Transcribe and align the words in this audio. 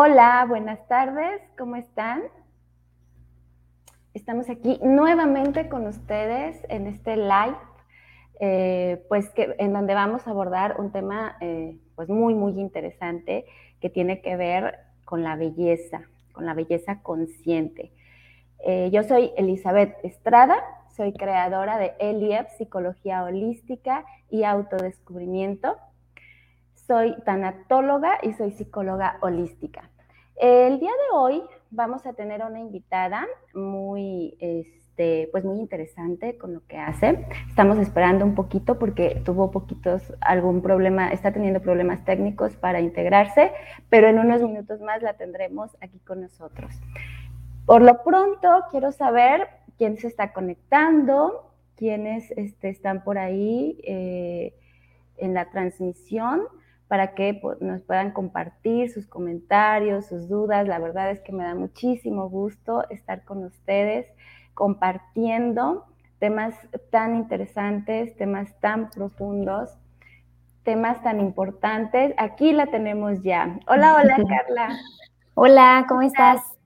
Hola, 0.00 0.46
buenas 0.48 0.86
tardes, 0.86 1.42
¿cómo 1.58 1.74
están? 1.74 2.22
Estamos 4.14 4.48
aquí 4.48 4.78
nuevamente 4.80 5.68
con 5.68 5.88
ustedes 5.88 6.56
en 6.68 6.86
este 6.86 7.16
live, 7.16 7.56
eh, 8.38 9.04
pues 9.08 9.28
que, 9.30 9.56
en 9.58 9.72
donde 9.72 9.94
vamos 9.94 10.24
a 10.24 10.30
abordar 10.30 10.76
un 10.78 10.92
tema 10.92 11.36
eh, 11.40 11.80
pues 11.96 12.08
muy, 12.08 12.34
muy 12.34 12.60
interesante 12.60 13.44
que 13.80 13.90
tiene 13.90 14.20
que 14.22 14.36
ver 14.36 14.78
con 15.04 15.24
la 15.24 15.34
belleza, 15.34 16.02
con 16.30 16.46
la 16.46 16.54
belleza 16.54 17.02
consciente. 17.02 17.90
Eh, 18.64 18.90
yo 18.92 19.02
soy 19.02 19.32
Elizabeth 19.36 19.96
Estrada, 20.04 20.62
soy 20.96 21.12
creadora 21.12 21.76
de 21.76 21.94
ELIEP, 21.98 22.46
Psicología 22.56 23.24
Holística 23.24 24.04
y 24.30 24.44
Autodescubrimiento. 24.44 25.76
Soy 26.88 27.14
tanatóloga 27.26 28.18
y 28.22 28.32
soy 28.32 28.50
psicóloga 28.52 29.18
holística. 29.20 29.90
El 30.36 30.80
día 30.80 30.90
de 30.90 31.16
hoy 31.18 31.42
vamos 31.70 32.06
a 32.06 32.14
tener 32.14 32.42
una 32.42 32.60
invitada 32.60 33.26
muy, 33.52 34.38
este, 34.40 35.28
pues 35.30 35.44
muy 35.44 35.58
interesante 35.58 36.38
con 36.38 36.54
lo 36.54 36.66
que 36.66 36.78
hace. 36.78 37.26
Estamos 37.46 37.76
esperando 37.76 38.24
un 38.24 38.34
poquito 38.34 38.78
porque 38.78 39.20
tuvo 39.22 39.50
poquitos, 39.50 40.14
algún 40.22 40.62
problema, 40.62 41.10
está 41.10 41.30
teniendo 41.30 41.60
problemas 41.60 42.06
técnicos 42.06 42.56
para 42.56 42.80
integrarse, 42.80 43.52
pero 43.90 44.08
en 44.08 44.18
unos 44.18 44.40
minutos 44.40 44.80
más 44.80 45.02
la 45.02 45.12
tendremos 45.12 45.76
aquí 45.82 45.98
con 45.98 46.22
nosotros. 46.22 46.74
Por 47.66 47.82
lo 47.82 48.02
pronto, 48.02 48.48
quiero 48.70 48.92
saber 48.92 49.46
quién 49.76 49.98
se 49.98 50.06
está 50.06 50.32
conectando, 50.32 51.52
quiénes 51.76 52.30
este, 52.30 52.70
están 52.70 53.04
por 53.04 53.18
ahí 53.18 53.78
eh, 53.84 54.54
en 55.18 55.34
la 55.34 55.50
transmisión 55.50 56.48
para 56.88 57.14
que 57.14 57.34
pues, 57.34 57.60
nos 57.60 57.82
puedan 57.82 58.12
compartir 58.12 58.90
sus 58.90 59.06
comentarios, 59.06 60.06
sus 60.06 60.28
dudas. 60.28 60.66
La 60.66 60.78
verdad 60.78 61.10
es 61.10 61.20
que 61.20 61.32
me 61.32 61.44
da 61.44 61.54
muchísimo 61.54 62.28
gusto 62.28 62.88
estar 62.90 63.24
con 63.24 63.44
ustedes 63.44 64.06
compartiendo 64.54 65.86
temas 66.18 66.54
tan 66.90 67.14
interesantes, 67.14 68.16
temas 68.16 68.58
tan 68.60 68.90
profundos, 68.90 69.78
temas 70.64 71.00
tan 71.02 71.20
importantes. 71.20 72.12
Aquí 72.16 72.52
la 72.52 72.66
tenemos 72.66 73.22
ya. 73.22 73.60
Hola, 73.68 73.94
hola, 73.94 74.16
Carla. 74.28 74.76
Hola, 75.34 75.86
¿cómo 75.88 76.02
estás? 76.02 76.57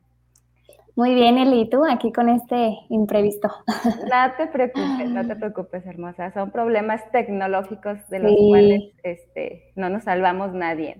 Muy 0.94 1.14
bien, 1.14 1.38
Eli, 1.38 1.70
tú 1.70 1.84
aquí 1.86 2.12
con 2.12 2.28
este 2.28 2.76
imprevisto. 2.90 3.50
No 4.10 4.34
te 4.36 4.46
preocupes, 4.46 5.08
no 5.08 5.26
te 5.26 5.36
preocupes, 5.36 5.86
hermosa. 5.86 6.32
Son 6.32 6.50
problemas 6.50 7.00
tecnológicos 7.12 8.06
de 8.08 8.18
los 8.18 8.32
cuales 8.36 8.92
este, 9.02 9.72
no 9.74 9.88
nos 9.88 10.04
salvamos 10.04 10.52
nadie. 10.52 10.98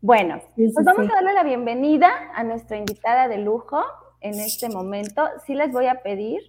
Bueno, 0.00 0.40
pues 0.54 0.74
vamos 0.84 1.10
a 1.10 1.14
darle 1.14 1.32
la 1.32 1.42
bienvenida 1.42 2.10
a 2.34 2.44
nuestra 2.44 2.76
invitada 2.76 3.26
de 3.26 3.38
lujo 3.38 3.82
en 4.20 4.34
este 4.34 4.68
momento. 4.68 5.26
Sí 5.46 5.54
les 5.54 5.72
voy 5.72 5.86
a 5.86 6.02
pedir 6.02 6.40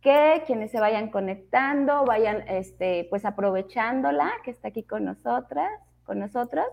que 0.00 0.44
quienes 0.46 0.70
se 0.70 0.78
vayan 0.78 1.10
conectando, 1.10 2.04
vayan 2.04 2.48
este, 2.48 3.06
pues 3.10 3.24
aprovechándola 3.24 4.30
que 4.44 4.52
está 4.52 4.68
aquí 4.68 4.84
con 4.84 5.04
nosotras, 5.04 5.68
con 6.04 6.20
nosotros 6.20 6.64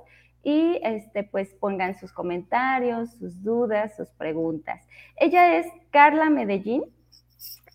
y 0.43 0.79
este, 0.83 1.23
pues 1.23 1.53
pongan 1.55 1.97
sus 1.99 2.13
comentarios, 2.13 3.11
sus 3.13 3.43
dudas, 3.43 3.95
sus 3.95 4.09
preguntas. 4.11 4.81
Ella 5.15 5.57
es 5.57 5.67
Carla 5.91 6.29
Medellín 6.29 6.83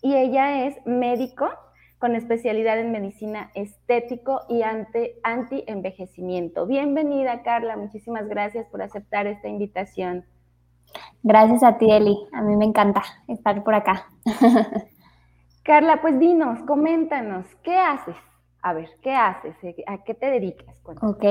y 0.01 0.15
ella 0.15 0.65
es 0.65 0.75
médico 0.85 1.49
con 1.99 2.15
especialidad 2.15 2.79
en 2.79 2.91
medicina 2.91 3.49
estético 3.55 4.41
y 4.49 4.61
anti-envejecimiento. 5.23 6.67
Bienvenida, 6.67 7.43
Carla. 7.43 7.77
Muchísimas 7.77 8.27
gracias 8.27 8.67
por 8.67 8.81
aceptar 8.81 9.25
esta 9.27 9.47
invitación. 9.47 10.25
Gracias 11.21 11.63
a 11.63 11.77
ti, 11.77 11.89
Eli. 11.89 12.17
A 12.33 12.41
mí 12.41 12.57
me 12.57 12.65
encanta 12.65 13.01
estar 13.29 13.63
por 13.63 13.73
acá. 13.73 14.09
Carla, 15.63 16.01
pues 16.01 16.19
dinos, 16.19 16.59
coméntanos, 16.63 17.45
¿qué 17.63 17.77
haces? 17.77 18.17
A 18.61 18.73
ver, 18.73 18.89
¿qué 19.01 19.15
haces? 19.15 19.55
¿A 19.87 20.03
qué 20.03 20.13
te 20.13 20.25
dedicas? 20.29 20.75
Ok, 21.01 21.23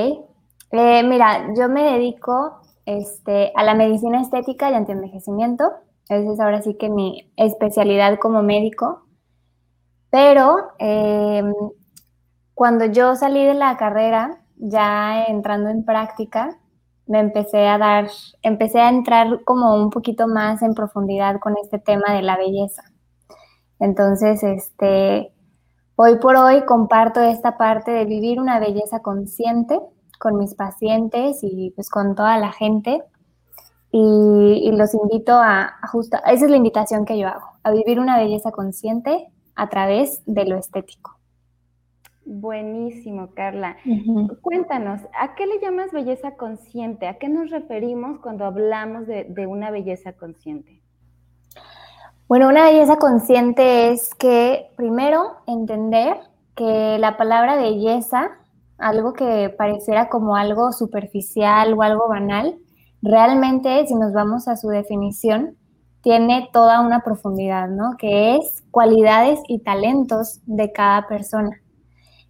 eh, 0.73 1.03
mira, 1.03 1.53
yo 1.55 1.69
me 1.69 1.83
dedico 1.83 2.61
este, 2.87 3.51
a 3.55 3.63
la 3.63 3.75
medicina 3.75 4.19
estética 4.21 4.71
y 4.71 4.73
antienvejecimiento. 4.73 5.71
Esa 6.09 6.33
es 6.33 6.39
ahora 6.39 6.63
sí 6.63 6.75
que 6.75 6.89
mi 6.89 7.31
especialidad 7.37 8.17
como 8.17 8.41
médico. 8.41 9.05
Pero 10.09 10.55
em, 10.79 11.53
cuando 12.55 12.85
yo 12.85 13.15
salí 13.15 13.45
de 13.45 13.53
la 13.53 13.77
carrera, 13.77 14.41
ya 14.57 15.25
entrando 15.25 15.69
en 15.69 15.85
práctica, 15.85 16.57
me 17.05 17.19
empecé 17.19 17.67
a 17.67 17.77
dar, 17.77 18.09
empecé 18.41 18.81
a 18.81 18.89
entrar 18.89 19.43
como 19.43 19.75
un 19.75 19.91
poquito 19.91 20.27
más 20.27 20.63
en 20.63 20.73
profundidad 20.73 21.39
con 21.39 21.55
este 21.61 21.77
tema 21.77 22.13
de 22.15 22.23
la 22.23 22.35
belleza. 22.35 22.81
Entonces, 23.79 24.41
este, 24.41 25.31
hoy 25.97 26.17
por 26.17 26.35
hoy 26.35 26.65
comparto 26.65 27.21
esta 27.21 27.57
parte 27.57 27.91
de 27.91 28.05
vivir 28.05 28.39
una 28.39 28.59
belleza 28.59 29.01
consciente 29.01 29.79
con 30.23 30.37
mis 30.37 30.55
pacientes 30.55 31.39
y 31.41 31.71
pues 31.71 31.89
con 31.89 32.15
toda 32.15 32.37
la 32.37 32.53
gente. 32.53 33.03
Y, 33.91 34.71
los 34.71 34.93
invito 34.95 35.33
a, 35.33 35.73
justo, 35.91 36.17
esa 36.25 36.45
es 36.45 36.49
la 36.49 36.55
invitación 36.57 37.05
que 37.05 37.19
yo 37.19 37.27
hago, 37.27 37.45
a 37.61 37.71
vivir 37.71 37.99
una 37.99 38.17
belleza 38.17 38.51
consciente 38.51 39.27
a 39.53 39.67
través 39.69 40.23
de 40.25 40.45
lo 40.45 40.57
estético. 40.57 41.19
Buenísimo, 42.25 43.31
Carla. 43.35 43.75
Cuéntanos, 44.41 45.01
¿a 45.19 45.35
qué 45.35 45.45
le 45.45 45.59
llamas 45.59 45.91
belleza 45.91 46.35
consciente? 46.37 47.05
¿A 47.07 47.19
qué 47.19 47.27
nos 47.27 47.51
referimos 47.51 48.19
cuando 48.19 48.45
hablamos 48.45 49.05
de, 49.05 49.25
de, 49.25 49.45
una 49.45 49.69
belleza 49.69 50.13
consciente? 50.13 50.81
Bueno, 52.29 52.47
una 52.47 52.63
belleza 52.63 52.95
consciente 52.95 53.91
es 53.91 54.15
que 54.15 54.71
primero 54.77 55.35
entender 55.45 56.17
que 56.55 56.97
la 56.97 57.17
palabra 57.17 57.57
belleza 57.57 58.31
algo 58.77 59.13
que 59.13 59.53
pareciera 59.57 60.09
como 60.09 60.35
algo 60.35 60.71
superficial 60.71 61.73
o 61.73 61.81
algo 61.81 62.07
banal, 62.07 62.57
realmente 63.01 63.85
si 63.87 63.95
nos 63.95 64.13
vamos 64.13 64.47
a 64.47 64.55
su 64.55 64.69
definición, 64.69 65.57
tiene 66.01 66.49
toda 66.51 66.81
una 66.81 67.01
profundidad, 67.01 67.69
¿no? 67.69 67.95
Que 67.97 68.35
es 68.35 68.63
cualidades 68.71 69.39
y 69.47 69.59
talentos 69.59 70.41
de 70.45 70.71
cada 70.71 71.07
persona. 71.07 71.51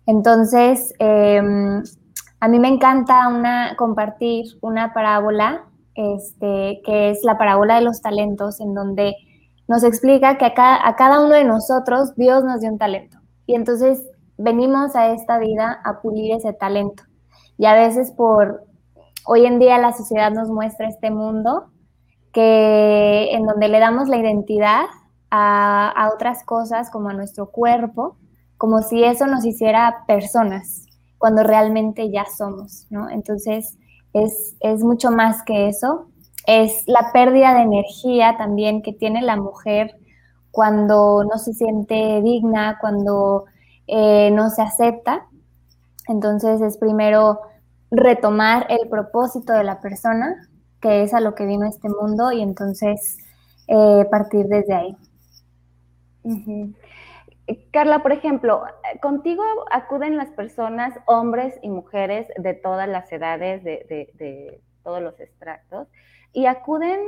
Entonces, 0.06 0.94
em, 1.00 1.82
a 2.40 2.48
mí 2.48 2.60
me 2.60 2.68
encanta 2.68 3.74
compartir 3.78 4.46
una 4.62 4.94
parábola, 4.94 5.64
este, 5.96 6.82
que 6.86 7.12
es 7.12 7.24
la 7.24 7.38
parábola 7.38 7.76
de 7.76 7.82
los 7.82 8.02
talentos, 8.02 8.60
en 8.60 8.74
donde 8.74 9.16
nos 9.68 9.84
explica 9.84 10.38
que 10.38 10.46
a 10.46 10.96
cada 10.96 11.26
uno 11.26 11.34
de 11.34 11.46
nosotros 11.46 12.16
Dios 12.16 12.44
nos 12.44 12.62
dio 12.62 12.70
un 12.70 12.78
talento. 12.78 13.18
Y 13.46 13.56
entonces 13.56 14.06
venimos 14.38 14.96
a 14.96 15.10
esta 15.12 15.38
vida 15.38 15.80
a 15.84 16.02
pulir 16.02 16.34
ese 16.34 16.54
talento. 16.54 17.04
Y 17.58 17.66
a 17.66 17.74
veces 17.74 18.12
por 18.12 18.66
hoy 19.26 19.46
en 19.46 19.60
día 19.60 19.78
la 19.78 19.94
sociedad 19.94 20.32
nos 20.32 20.50
muestra 20.50 20.88
este 20.88 21.12
mundo 21.12 21.66
que 22.34 23.30
en 23.32 23.46
donde 23.46 23.68
le 23.70 23.80
damos 23.80 24.10
la 24.10 24.18
identidad 24.18 24.86
a, 25.30 26.12
otras 26.14 26.44
cosas 26.44 26.90
como 26.92 27.10
a 27.10 27.14
nuestro 27.14 27.50
cuerpo, 27.50 28.18
como 28.58 28.82
si 28.82 29.04
eso 29.04 29.26
nos 29.28 29.46
hiciera 29.46 30.04
personas, 30.08 30.86
cuando 31.18 31.44
realmente 31.44 32.12
ya 32.12 32.26
somos, 32.26 32.86
¿no? 32.90 33.10
Entonces 33.10 33.78
es, 34.14 34.56
es 34.60 34.84
mucho 34.84 35.10
más 35.10 35.42
que 35.44 35.68
eso, 35.68 36.08
es 36.46 36.84
la 36.88 37.12
pérdida 37.14 37.54
de 37.56 37.62
energía 37.62 38.36
también 38.38 38.82
que 38.82 38.94
tiene 38.94 39.22
la 39.22 39.38
mujer 39.38 39.96
cuando 40.52 41.24
no 41.24 41.38
se 41.40 41.54
siente 41.54 42.22
digna, 42.22 42.78
cuando 42.80 43.46
eh, 43.88 44.32
no 44.32 44.50
se 44.50 44.62
acepta. 44.62 45.28
Entonces 46.08 46.62
es 46.62 46.78
primero 46.78 47.40
retomar 47.92 48.66
el 48.70 48.90
propósito 48.90 49.54
de 49.54 49.64
la 49.64 49.80
persona, 49.80 50.50
que 50.82 51.04
es 51.04 51.14
a 51.14 51.22
lo 51.22 51.36
que 51.36 51.46
vino 51.46 51.66
este 51.66 51.90
mundo, 51.90 52.32
y 52.32 52.42
entonces 52.42 53.18
eh, 53.68 54.06
partir 54.10 54.48
desde 54.48 54.74
ahí. 54.74 54.98
Carla, 57.72 58.02
por 58.02 58.12
ejemplo, 58.12 58.64
contigo 59.02 59.44
acuden 59.72 60.18
las 60.18 60.30
personas, 60.32 60.94
hombres 61.06 61.56
y 61.62 61.70
mujeres 61.70 62.28
de 62.38 62.54
todas 62.54 62.88
las 62.88 63.12
edades, 63.12 63.64
de, 63.64 64.62
todos 64.84 65.02
los 65.02 65.20
extractos, 65.20 65.88
y 66.34 66.46
acuden 66.46 67.00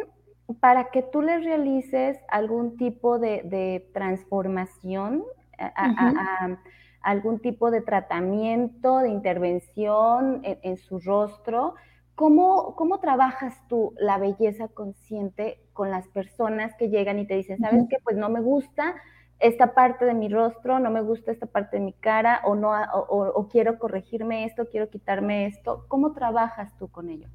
para 0.60 0.92
que 0.92 1.02
tú 1.02 1.22
les 1.22 1.44
realices 1.44 2.18
algún 2.30 2.78
tipo 2.78 3.18
de 3.18 3.90
transformación 3.94 5.24
a, 5.60 6.58
algún 7.02 7.40
tipo 7.40 7.70
de 7.70 7.82
tratamiento, 7.82 9.00
de 9.00 9.10
intervención 9.10 10.42
en, 10.44 10.78
su 10.78 11.00
rostro. 11.00 11.76
¿Cómo, 12.16 12.76
¿Cómo, 12.76 13.00
trabajas 13.00 13.62
tú 13.68 13.94
la 13.98 14.18
belleza 14.18 14.70
consciente 14.70 15.60
con 15.74 15.92
las 15.92 16.08
personas 16.08 16.74
que 16.76 16.90
llegan 16.90 17.20
y 17.20 17.28
te 17.28 17.36
dicen, 17.36 17.60
sabes 17.60 17.86
que 17.90 17.98
pues 18.04 18.18
no 18.18 18.30
me 18.30 18.42
gusta 18.42 18.96
esta 19.40 19.74
parte 19.74 20.06
de 20.06 20.14
mi 20.14 20.30
rostro, 20.30 20.80
no 20.80 20.90
me 20.90 21.02
gusta 21.02 21.32
esta 21.32 21.46
parte 21.46 21.78
de 21.78 21.84
mi 21.84 21.94
cara 21.94 22.42
o, 22.46 22.56
no, 22.56 22.72
o, 23.10 23.48
quiero 23.50 23.78
corregirme 23.78 24.46
esto, 24.46 24.68
quiero 24.70 24.90
quitarme 24.90 25.46
esto? 25.46 25.86
¿Cómo 25.88 26.14
trabajas 26.14 26.76
tú 26.78 26.88
con 26.88 27.10
ello? 27.10 27.28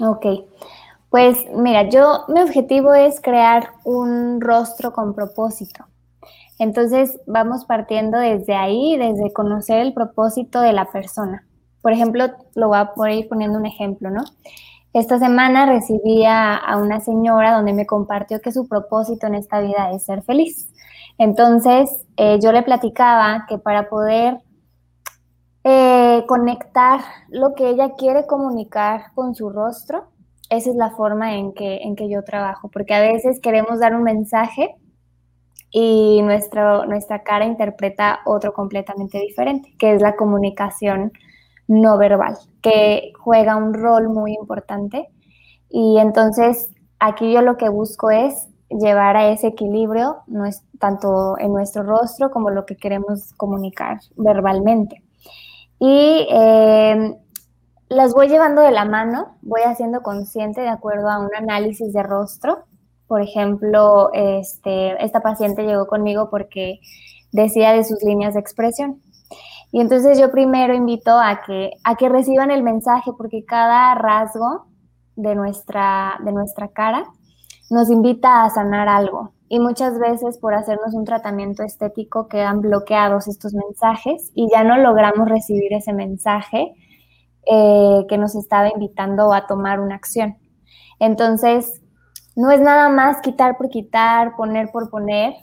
Ok. 0.00 0.26
Pues 1.08 1.44
mira, 1.52 1.88
yo 1.88 2.24
mi 2.28 2.40
objetivo 2.40 2.94
es 2.94 3.20
crear 3.20 3.72
un 3.84 4.40
rostro 4.40 4.92
con 4.92 5.14
propósito. 5.14 5.86
Entonces 6.60 7.18
vamos 7.26 7.64
partiendo 7.64 8.18
desde 8.18 8.54
ahí, 8.54 8.98
desde 8.98 9.32
conocer 9.32 9.80
el 9.80 9.94
propósito 9.94 10.60
de 10.60 10.74
la 10.74 10.92
persona. 10.92 11.46
Por 11.80 11.90
ejemplo, 11.90 12.26
lo 12.54 12.68
voy 12.68 13.10
a 13.10 13.14
ir 13.14 13.28
poniendo 13.30 13.58
un 13.58 13.64
ejemplo, 13.64 14.10
¿no? 14.10 14.20
Esta 14.92 15.18
semana 15.18 15.64
recibí 15.64 16.26
a, 16.26 16.60
una 16.76 17.00
señora 17.00 17.54
donde 17.54 17.72
me 17.72 17.86
compartió 17.86 18.42
que 18.42 18.52
su 18.52 18.68
propósito 18.68 19.26
en 19.26 19.36
esta 19.36 19.62
vida 19.62 19.90
es 19.92 20.04
ser 20.04 20.22
feliz. 20.22 20.70
Entonces, 21.16 22.04
eh, 22.18 22.38
yo 22.42 22.52
le 22.52 22.62
platicaba 22.62 23.46
que 23.48 23.56
para 23.56 23.88
poder 23.88 24.36
eh, 25.64 26.24
conectar 26.28 27.00
lo 27.30 27.54
que 27.54 27.70
ella 27.70 27.94
quiere 27.96 28.26
comunicar 28.26 29.12
con 29.14 29.34
su 29.34 29.48
rostro, 29.48 30.08
esa 30.50 30.68
es 30.68 30.76
la 30.76 30.90
forma 30.90 31.36
en 31.36 31.54
que, 31.54 31.78
en 31.78 31.96
que 31.96 32.10
yo 32.10 32.22
trabajo, 32.22 32.68
porque 32.68 32.92
a 32.92 33.00
veces 33.00 33.40
queremos 33.40 33.80
dar 33.80 33.94
un 33.94 34.02
mensaje 34.02 34.76
y 35.70 36.22
nuestro, 36.22 36.84
nuestra 36.86 37.22
cara 37.22 37.44
interpreta 37.44 38.20
otro 38.24 38.52
completamente 38.52 39.18
diferente, 39.18 39.74
que 39.78 39.94
es 39.94 40.02
la 40.02 40.16
comunicación 40.16 41.12
no 41.68 41.98
verbal, 41.98 42.36
que 42.62 43.12
juega 43.18 43.56
un 43.56 43.74
rol 43.74 44.08
muy 44.08 44.34
importante. 44.34 45.08
Y 45.68 45.98
entonces 45.98 46.72
aquí 46.98 47.32
yo 47.32 47.42
lo 47.42 47.56
que 47.56 47.68
busco 47.68 48.10
es 48.10 48.48
llevar 48.68 49.16
a 49.16 49.28
ese 49.30 49.48
equilibrio 49.48 50.18
no 50.26 50.46
es, 50.46 50.62
tanto 50.78 51.36
en 51.38 51.52
nuestro 51.52 51.82
rostro 51.82 52.30
como 52.30 52.50
lo 52.50 52.66
que 52.66 52.76
queremos 52.76 53.32
comunicar 53.34 53.98
verbalmente. 54.16 55.02
Y 55.78 56.26
eh, 56.30 57.16
las 57.88 58.12
voy 58.12 58.28
llevando 58.28 58.62
de 58.62 58.70
la 58.70 58.84
mano, 58.84 59.36
voy 59.42 59.62
haciendo 59.62 60.02
consciente 60.02 60.60
de 60.60 60.68
acuerdo 60.68 61.08
a 61.08 61.18
un 61.18 61.30
análisis 61.36 61.92
de 61.92 62.02
rostro. 62.02 62.64
Por 63.10 63.22
ejemplo, 63.22 64.10
este, 64.12 65.04
esta 65.04 65.18
paciente 65.20 65.64
llegó 65.64 65.88
conmigo 65.88 66.30
porque 66.30 66.78
decía 67.32 67.72
de 67.72 67.82
sus 67.82 68.00
líneas 68.04 68.34
de 68.34 68.40
expresión. 68.40 69.02
Y 69.72 69.80
entonces 69.80 70.16
yo 70.16 70.30
primero 70.30 70.74
invito 70.74 71.18
a 71.18 71.42
que, 71.44 71.72
a 71.82 71.96
que 71.96 72.08
reciban 72.08 72.52
el 72.52 72.62
mensaje 72.62 73.10
porque 73.18 73.44
cada 73.44 73.96
rasgo 73.96 74.66
de 75.16 75.34
nuestra, 75.34 76.20
de 76.24 76.30
nuestra 76.30 76.68
cara 76.68 77.04
nos 77.68 77.90
invita 77.90 78.44
a 78.44 78.50
sanar 78.50 78.86
algo. 78.86 79.32
Y 79.48 79.58
muchas 79.58 79.98
veces 79.98 80.38
por 80.38 80.54
hacernos 80.54 80.94
un 80.94 81.04
tratamiento 81.04 81.64
estético 81.64 82.28
quedan 82.28 82.60
bloqueados 82.60 83.26
estos 83.26 83.54
mensajes 83.54 84.30
y 84.36 84.48
ya 84.52 84.62
no 84.62 84.76
logramos 84.78 85.28
recibir 85.28 85.72
ese 85.72 85.92
mensaje 85.92 86.74
eh, 87.44 88.06
que 88.08 88.18
nos 88.18 88.36
estaba 88.36 88.68
invitando 88.68 89.32
a 89.32 89.48
tomar 89.48 89.80
una 89.80 89.96
acción. 89.96 90.36
Entonces, 91.00 91.82
no 92.36 92.50
es 92.50 92.60
nada 92.60 92.88
más 92.88 93.20
quitar 93.20 93.56
por 93.56 93.68
quitar, 93.68 94.36
poner 94.36 94.70
por 94.70 94.90
poner, 94.90 95.34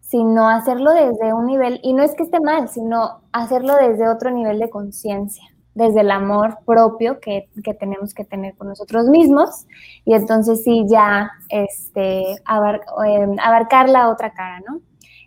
sino 0.00 0.48
hacerlo 0.48 0.92
desde 0.92 1.34
un 1.34 1.46
nivel, 1.46 1.80
y 1.82 1.92
no 1.92 2.02
es 2.02 2.14
que 2.14 2.22
esté 2.22 2.40
mal, 2.40 2.68
sino 2.68 3.20
hacerlo 3.32 3.74
desde 3.76 4.08
otro 4.08 4.30
nivel 4.30 4.58
de 4.58 4.70
conciencia, 4.70 5.44
desde 5.74 6.00
el 6.00 6.10
amor 6.10 6.58
propio 6.64 7.20
que, 7.20 7.48
tenemos 7.78 8.14
que 8.14 8.24
tener 8.24 8.56
con 8.56 8.68
nosotros 8.68 9.06
mismos, 9.06 9.66
y 10.04 10.14
entonces 10.14 10.64
sí 10.64 10.86
ya 10.88 11.30
este, 11.50 12.32
em, 12.32 13.36
abarcar 13.38 13.88
la 13.90 14.08
otra 14.08 14.32
cara, 14.32 14.60
¿no? 14.66 14.80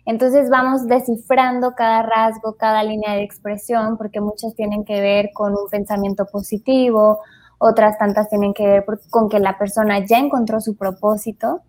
Entonces 0.04 0.50
vamos 0.50 0.88
descifrando 0.88 1.74
cada 1.76 2.02
rasgo, 2.02 2.56
cada 2.56 2.82
línea 2.82 3.14
de 3.14 3.22
expresión, 3.22 3.96
porque 3.96 4.20
muchas 4.20 4.54
tienen 4.56 4.84
que 4.84 5.00
ver 5.00 5.30
con 5.32 5.52
un 5.52 5.68
pensamiento 5.70 6.26
positivo, 6.26 7.20
otras 7.62 7.98
tantas 7.98 8.28
tienen 8.28 8.54
que 8.54 8.66
ver 8.66 8.84
con 9.10 9.28
que 9.28 9.38
la 9.38 9.58
persona 9.58 10.04
ya 10.04 10.18
encontró 10.18 10.60
su 10.60 10.76
propósito 10.76 11.60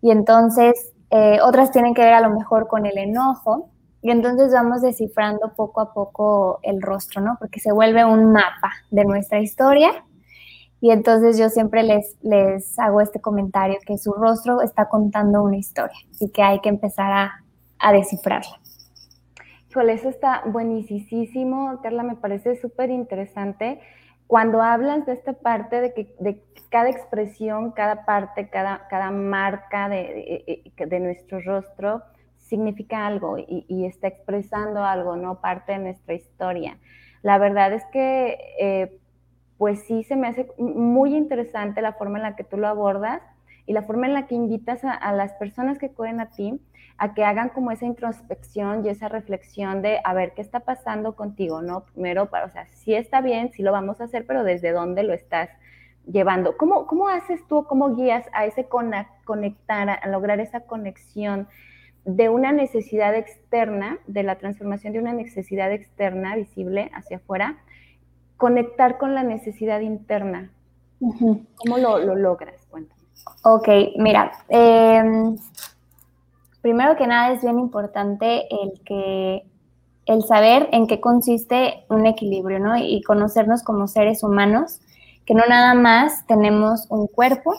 y 0.00 0.10
entonces 0.10 0.92
eh, 1.10 1.38
otras 1.42 1.70
tienen 1.70 1.94
que 1.94 2.02
ver 2.02 2.14
a 2.14 2.20
lo 2.20 2.30
mejor 2.30 2.66
con 2.66 2.86
el 2.86 2.98
enojo 2.98 3.70
y 4.02 4.10
entonces 4.10 4.52
vamos 4.52 4.82
descifrando 4.82 5.52
poco 5.54 5.80
a 5.80 5.92
poco 5.92 6.58
el 6.62 6.82
rostro, 6.82 7.20
¿no? 7.20 7.36
Porque 7.38 7.60
se 7.60 7.72
vuelve 7.72 8.04
un 8.04 8.32
mapa 8.32 8.72
de 8.90 9.04
nuestra 9.04 9.40
historia 9.40 10.04
y 10.80 10.90
entonces 10.90 11.38
yo 11.38 11.48
siempre 11.48 11.82
les, 11.82 12.16
les 12.22 12.78
hago 12.78 13.00
este 13.00 13.20
comentario 13.20 13.78
que 13.86 13.96
su 13.98 14.12
rostro 14.12 14.60
está 14.60 14.88
contando 14.88 15.42
una 15.42 15.56
historia 15.56 15.96
y 16.20 16.30
que 16.30 16.42
hay 16.42 16.60
que 16.60 16.68
empezar 16.68 17.12
a 17.12 17.44
a 17.84 17.92
descifrarla. 17.92 18.58
Híjole, 19.70 19.92
eso 19.92 20.08
está 20.08 20.42
buenísimo, 20.46 21.80
Carla, 21.82 22.02
me 22.02 22.16
parece 22.16 22.56
súper 22.56 22.90
interesante. 22.90 23.80
Cuando 24.26 24.62
hablas 24.62 25.04
de 25.06 25.12
esta 25.12 25.34
parte 25.34 25.80
de 25.80 25.92
que 25.92 26.14
de 26.18 26.42
cada 26.70 26.88
expresión, 26.88 27.72
cada 27.72 28.04
parte, 28.04 28.48
cada, 28.48 28.88
cada 28.88 29.10
marca 29.10 29.88
de, 29.88 30.72
de, 30.76 31.00
nuestro 31.00 31.40
rostro 31.40 32.02
significa 32.38 33.06
algo 33.06 33.36
y, 33.38 33.84
está 33.86 34.08
expresando 34.08 34.82
algo, 34.82 35.16
¿no? 35.16 35.40
Parte 35.40 35.72
de 35.72 35.78
nuestra 35.78 36.14
historia. 36.14 36.78
La 37.22 37.38
verdad 37.38 37.72
es 37.72 37.84
que, 37.92 38.38
eh, 38.58 38.98
pues 39.58 39.84
sí, 39.86 40.04
se 40.04 40.16
me 40.16 40.26
hace 40.26 40.48
muy 40.58 41.14
interesante 41.14 41.80
la 41.80 41.92
forma 41.92 42.18
en 42.18 42.24
la 42.24 42.36
que 42.36 42.44
tú 42.44 42.56
lo 42.56 42.66
abordas 42.66 43.22
y 43.66 43.72
la 43.72 43.82
forma 43.82 44.06
en 44.06 44.14
la 44.14 44.26
que 44.26 44.34
invitas 44.34 44.84
a, 44.84 44.92
a 44.92 45.12
las 45.12 45.32
personas 45.34 45.78
que 45.78 45.86
acuden 45.86 46.20
a 46.20 46.30
ti 46.30 46.60
a 46.96 47.14
que 47.14 47.24
hagan 47.24 47.48
como 47.48 47.70
esa 47.70 47.86
introspección 47.86 48.84
y 48.84 48.88
esa 48.88 49.08
reflexión 49.08 49.82
de, 49.82 50.00
a 50.04 50.14
ver, 50.14 50.32
¿qué 50.32 50.42
está 50.42 50.60
pasando 50.60 51.16
contigo? 51.16 51.60
¿No? 51.60 51.84
Primero, 51.86 52.30
para, 52.30 52.46
o 52.46 52.50
sea, 52.50 52.66
sí 52.66 52.94
está 52.94 53.20
bien, 53.20 53.50
sí 53.52 53.62
lo 53.62 53.72
vamos 53.72 54.00
a 54.00 54.04
hacer, 54.04 54.26
pero 54.26 54.44
¿desde 54.44 54.70
dónde 54.72 55.02
lo 55.02 55.12
estás 55.12 55.50
llevando? 56.06 56.56
¿Cómo, 56.56 56.86
cómo 56.86 57.08
haces 57.08 57.44
tú, 57.48 57.64
cómo 57.64 57.96
guías 57.96 58.26
a 58.32 58.46
ese 58.46 58.68
conectar, 59.24 59.90
a 59.90 60.06
lograr 60.08 60.38
esa 60.38 60.60
conexión 60.60 61.48
de 62.04 62.28
una 62.28 62.52
necesidad 62.52 63.14
externa, 63.14 63.98
de 64.06 64.22
la 64.22 64.36
transformación 64.36 64.92
de 64.92 65.00
una 65.00 65.14
necesidad 65.14 65.72
externa 65.72 66.36
visible 66.36 66.90
hacia 66.94 67.16
afuera, 67.16 67.58
conectar 68.36 68.98
con 68.98 69.14
la 69.14 69.24
necesidad 69.24 69.80
interna? 69.80 70.50
¿Cómo 71.00 71.78
lo, 71.78 71.98
logras? 72.14 72.66
Cuéntame. 72.70 73.00
Ok, 73.42 73.68
mira, 73.98 74.32
eh, 74.48 75.02
primero 76.64 76.96
que 76.96 77.06
nada 77.06 77.30
es 77.30 77.42
bien 77.42 77.58
importante 77.58 78.46
el 78.50 78.80
que 78.86 79.44
el 80.06 80.22
saber 80.22 80.70
en 80.72 80.86
qué 80.86 80.98
consiste 80.98 81.84
un 81.90 82.06
equilibrio, 82.06 82.58
¿no? 82.58 82.74
Y 82.78 83.02
conocernos 83.02 83.62
como 83.62 83.86
seres 83.86 84.22
humanos, 84.22 84.80
que 85.26 85.34
no 85.34 85.42
nada 85.46 85.74
más 85.74 86.26
tenemos 86.26 86.86
un 86.88 87.06
cuerpo, 87.06 87.52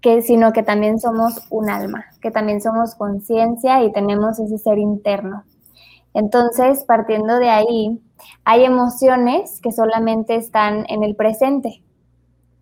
que, 0.00 0.22
sino 0.22 0.52
que 0.52 0.62
también 0.62 1.00
somos 1.00 1.48
un 1.50 1.68
alma, 1.68 2.04
que 2.22 2.30
también 2.30 2.60
somos 2.62 2.94
conciencia 2.94 3.82
y 3.82 3.90
tenemos 3.90 4.38
ese 4.38 4.58
ser 4.58 4.78
interno. 4.78 5.42
Entonces, 6.14 6.84
partiendo 6.84 7.40
de 7.40 7.50
ahí, 7.50 8.00
hay 8.44 8.64
emociones 8.64 9.60
que 9.60 9.72
solamente 9.72 10.36
están 10.36 10.86
en 10.88 11.02
el 11.02 11.16
presente, 11.16 11.82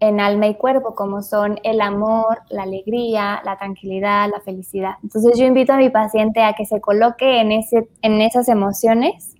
en 0.02 0.18
alma 0.18 0.48
y 0.48 0.56
cuerpo, 0.56 0.96
como 0.96 1.22
son 1.22 1.60
el 1.62 1.80
amor, 1.80 2.40
la 2.48 2.64
alegría, 2.64 3.40
la 3.44 3.56
tranquilidad, 3.56 4.28
la 4.28 4.40
felicidad. 4.40 4.94
Entonces 5.00 5.38
yo 5.38 5.46
invito 5.46 5.72
a 5.72 5.76
mi 5.76 5.90
paciente 5.90 6.42
a 6.42 6.54
que 6.54 6.66
se 6.66 6.80
coloque 6.80 7.40
en, 7.40 7.52
ese, 7.52 7.88
en 8.02 8.20
esas 8.20 8.48
emociones 8.48 9.36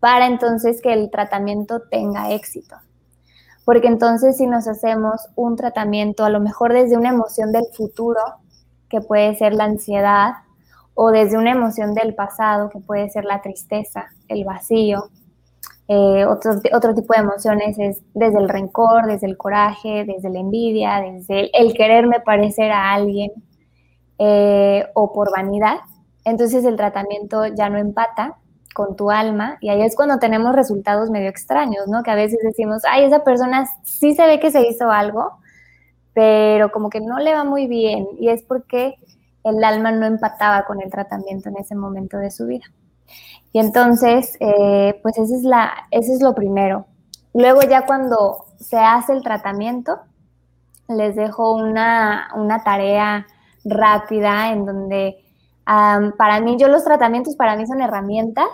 para 0.00 0.26
entonces 0.26 0.80
que 0.80 0.94
el 0.94 1.10
tratamiento 1.10 1.82
tenga 1.90 2.32
éxito. 2.32 2.76
Porque 3.66 3.88
entonces 3.88 4.38
si 4.38 4.46
nos 4.46 4.66
hacemos 4.68 5.28
un 5.36 5.56
tratamiento 5.56 6.24
a 6.24 6.30
lo 6.30 6.40
mejor 6.40 6.72
desde 6.72 6.96
una 6.96 7.10
emoción 7.10 7.52
del 7.52 7.66
futuro, 7.76 8.20
que 8.88 9.02
puede 9.02 9.34
ser 9.36 9.52
la 9.52 9.64
ansiedad, 9.64 10.32
o 10.94 11.10
desde 11.10 11.36
una 11.36 11.50
emoción 11.50 11.92
del 11.92 12.14
pasado, 12.14 12.70
que 12.70 12.78
puede 12.78 13.10
ser 13.10 13.26
la 13.26 13.42
tristeza, 13.42 14.06
el 14.28 14.46
vacío, 14.46 15.10
eh, 15.92 16.24
otro, 16.24 16.52
otro, 16.72 16.94
tipo 16.94 17.14
de 17.14 17.18
emociones 17.18 17.76
es 17.76 18.00
desde 18.14 18.38
el 18.38 18.48
rencor, 18.48 19.06
desde 19.06 19.26
el 19.26 19.36
coraje, 19.36 20.04
desde 20.04 20.30
la 20.30 20.38
envidia, 20.38 21.00
desde 21.00 21.50
el, 21.52 21.74
quererme 21.74 22.20
parecer 22.20 22.70
a 22.70 22.92
alguien 22.92 23.32
eh, 24.16 24.86
o 24.94 25.12
por 25.12 25.32
vanidad. 25.32 25.78
Entonces 26.24 26.64
el 26.64 26.76
tratamiento 26.76 27.44
ya 27.46 27.68
no 27.70 27.78
empata 27.78 28.36
con 28.72 28.94
tu 28.94 29.10
alma 29.10 29.58
y 29.60 29.70
ahí 29.70 29.82
es 29.82 29.96
cuando 29.96 30.20
tenemos 30.20 30.54
resultados 30.54 31.10
medio 31.10 31.28
extraños, 31.28 31.88
¿no? 31.88 32.04
Que 32.04 32.12
a 32.12 32.14
veces 32.14 32.38
decimos, 32.44 32.82
ay, 32.88 33.02
esa 33.02 33.24
persona 33.24 33.66
sí 33.82 34.14
se 34.14 34.24
ve 34.28 34.38
que 34.38 34.52
se 34.52 34.64
hizo 34.64 34.92
algo, 34.92 35.38
pero 36.14 36.70
como 36.70 36.88
que 36.88 37.00
no 37.00 37.18
le 37.18 37.34
va 37.34 37.42
muy 37.42 37.66
bien 37.66 38.06
y 38.20 38.28
es 38.28 38.44
porque 38.44 38.94
el 39.42 39.64
alma 39.64 39.90
no 39.90 40.06
empataba 40.06 40.66
con 40.66 40.80
el 40.80 40.88
tratamiento 40.88 41.48
en 41.48 41.56
ese 41.56 41.74
momento 41.74 42.16
de 42.18 42.30
su 42.30 42.46
vida. 42.46 42.66
Y 43.52 43.58
entonces, 43.58 44.36
eh, 44.40 44.98
pues 45.02 45.18
ese 45.18 45.34
es, 45.36 45.42
la, 45.42 45.72
ese 45.90 46.12
es 46.12 46.22
lo 46.22 46.34
primero. 46.34 46.86
Luego 47.34 47.62
ya 47.62 47.86
cuando 47.86 48.46
se 48.58 48.78
hace 48.78 49.12
el 49.12 49.22
tratamiento, 49.22 49.98
les 50.88 51.16
dejo 51.16 51.54
una, 51.54 52.28
tarea 52.64 53.26
rápida 53.64 54.52
en 54.52 54.66
donde 54.66 55.16
para 56.18 56.40
mí, 56.40 56.56
yo 56.58 56.66
los 56.66 56.82
tratamientos 56.82 57.36
para 57.36 57.54
mí 57.54 57.64
son 57.64 57.80
herramientas 57.80 58.48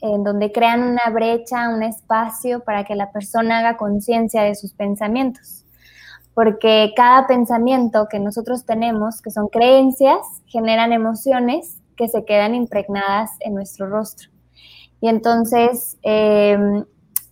en 0.00 0.24
donde 0.24 0.50
crean 0.50 0.82
una 0.82 1.08
brecha, 1.12 1.68
un 1.68 1.84
espacio 1.84 2.60
para 2.64 2.82
que 2.84 2.96
la 2.96 3.12
persona 3.12 3.58
haga 3.58 3.76
conciencia 3.76 4.42
de 4.42 4.54
sus 4.54 4.72
pensamientos. 4.72 5.62
porque 6.34 6.92
cada 6.94 7.26
pensamiento 7.26 8.08
que 8.10 8.18
nosotros 8.18 8.66
tenemos, 8.66 9.22
que 9.22 9.30
son 9.30 9.48
creencias, 9.48 10.18
generan 10.46 10.92
emociones 10.92 11.75
que 11.96 12.08
se 12.08 12.24
quedan 12.24 12.54
impregnadas 12.54 13.30
en 13.40 13.54
nuestro 13.54 13.88
rostro. 13.88 14.30
Y 15.00 15.08
entonces 15.08 15.98
em, 16.02 16.84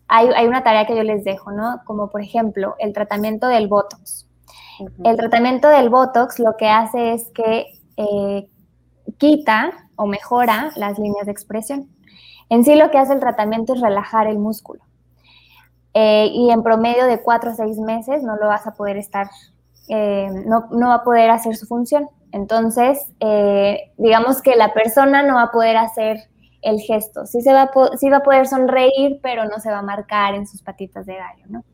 hay, 0.09 0.47
una 0.47 0.63
tarea 0.63 0.87
que 0.87 0.97
yo 0.97 1.03
les 1.03 1.25
dejo, 1.25 1.51
¿no? 1.51 1.81
Como 1.85 2.11
por 2.11 2.23
ejemplo 2.23 2.75
el 2.79 2.93
tratamiento 2.93 3.49
del 3.49 3.69
Botox. 3.69 4.29
El 5.05 5.17
tratamiento 5.17 5.69
del 5.69 5.89
Botox 5.89 6.39
lo 6.39 6.57
que 6.57 6.69
hace 6.69 7.15
es 7.15 7.31
que 7.33 7.67
eh, 7.97 8.49
quita 9.19 9.73
o 9.97 10.07
mejora 10.07 10.73
las 10.77 10.99
líneas 10.99 11.27
de 11.27 11.33
expresión. 11.33 11.89
En 12.49 12.65
sí 12.65 12.75
lo 12.75 12.91
que 12.91 12.99
hace 12.99 13.15
el 13.15 13.21
tratamiento 13.21 13.75
es 13.75 13.81
relajar 13.81 14.27
el 14.27 14.39
músculo. 14.39 14.83
Eh, 15.95 16.27
y 16.33 16.51
en 16.51 16.63
promedio 16.63 17.07
de 17.07 17.23
cuatro 17.23 17.51
a 17.51 17.55
seis 17.55 17.79
meses 17.79 18.23
no 18.25 18.37
lo 18.37 18.49
vas 18.49 18.67
a 18.67 18.75
poder 18.75 18.97
estar, 18.97 19.31
eh, 19.89 20.29
no, 20.45 20.67
no, 20.73 20.89
va 20.89 20.97
a 20.97 21.05
poder 21.05 21.31
hacer 21.31 21.55
su 21.57 21.67
función. 21.67 22.09
Entonces, 22.35 22.99
eh, 23.21 23.93
digamos 23.97 24.43
que 24.43 24.57
la 24.57 24.75
persona 24.75 25.23
no 25.23 25.37
va 25.37 25.45
a 25.45 25.51
poder 25.53 25.77
hacer 25.77 26.19
el 26.63 26.81
gesto. 26.81 27.27
Sí, 27.27 27.43
se 27.43 27.53
va 27.53 27.63
a 27.63 27.97
sí 27.97 28.11
va 28.11 28.17
a 28.17 28.23
poder 28.25 28.49
sonreír, 28.49 29.21
pero 29.23 29.45
no 29.45 29.61
se 29.61 29.71
va 29.71 29.79
a 29.79 29.83
marcar 29.83 30.35
en 30.35 30.45
sus 30.45 30.61
patitas 30.61 31.07
de 31.07 31.15
gallo, 31.15 31.45
¿no? 31.49 31.65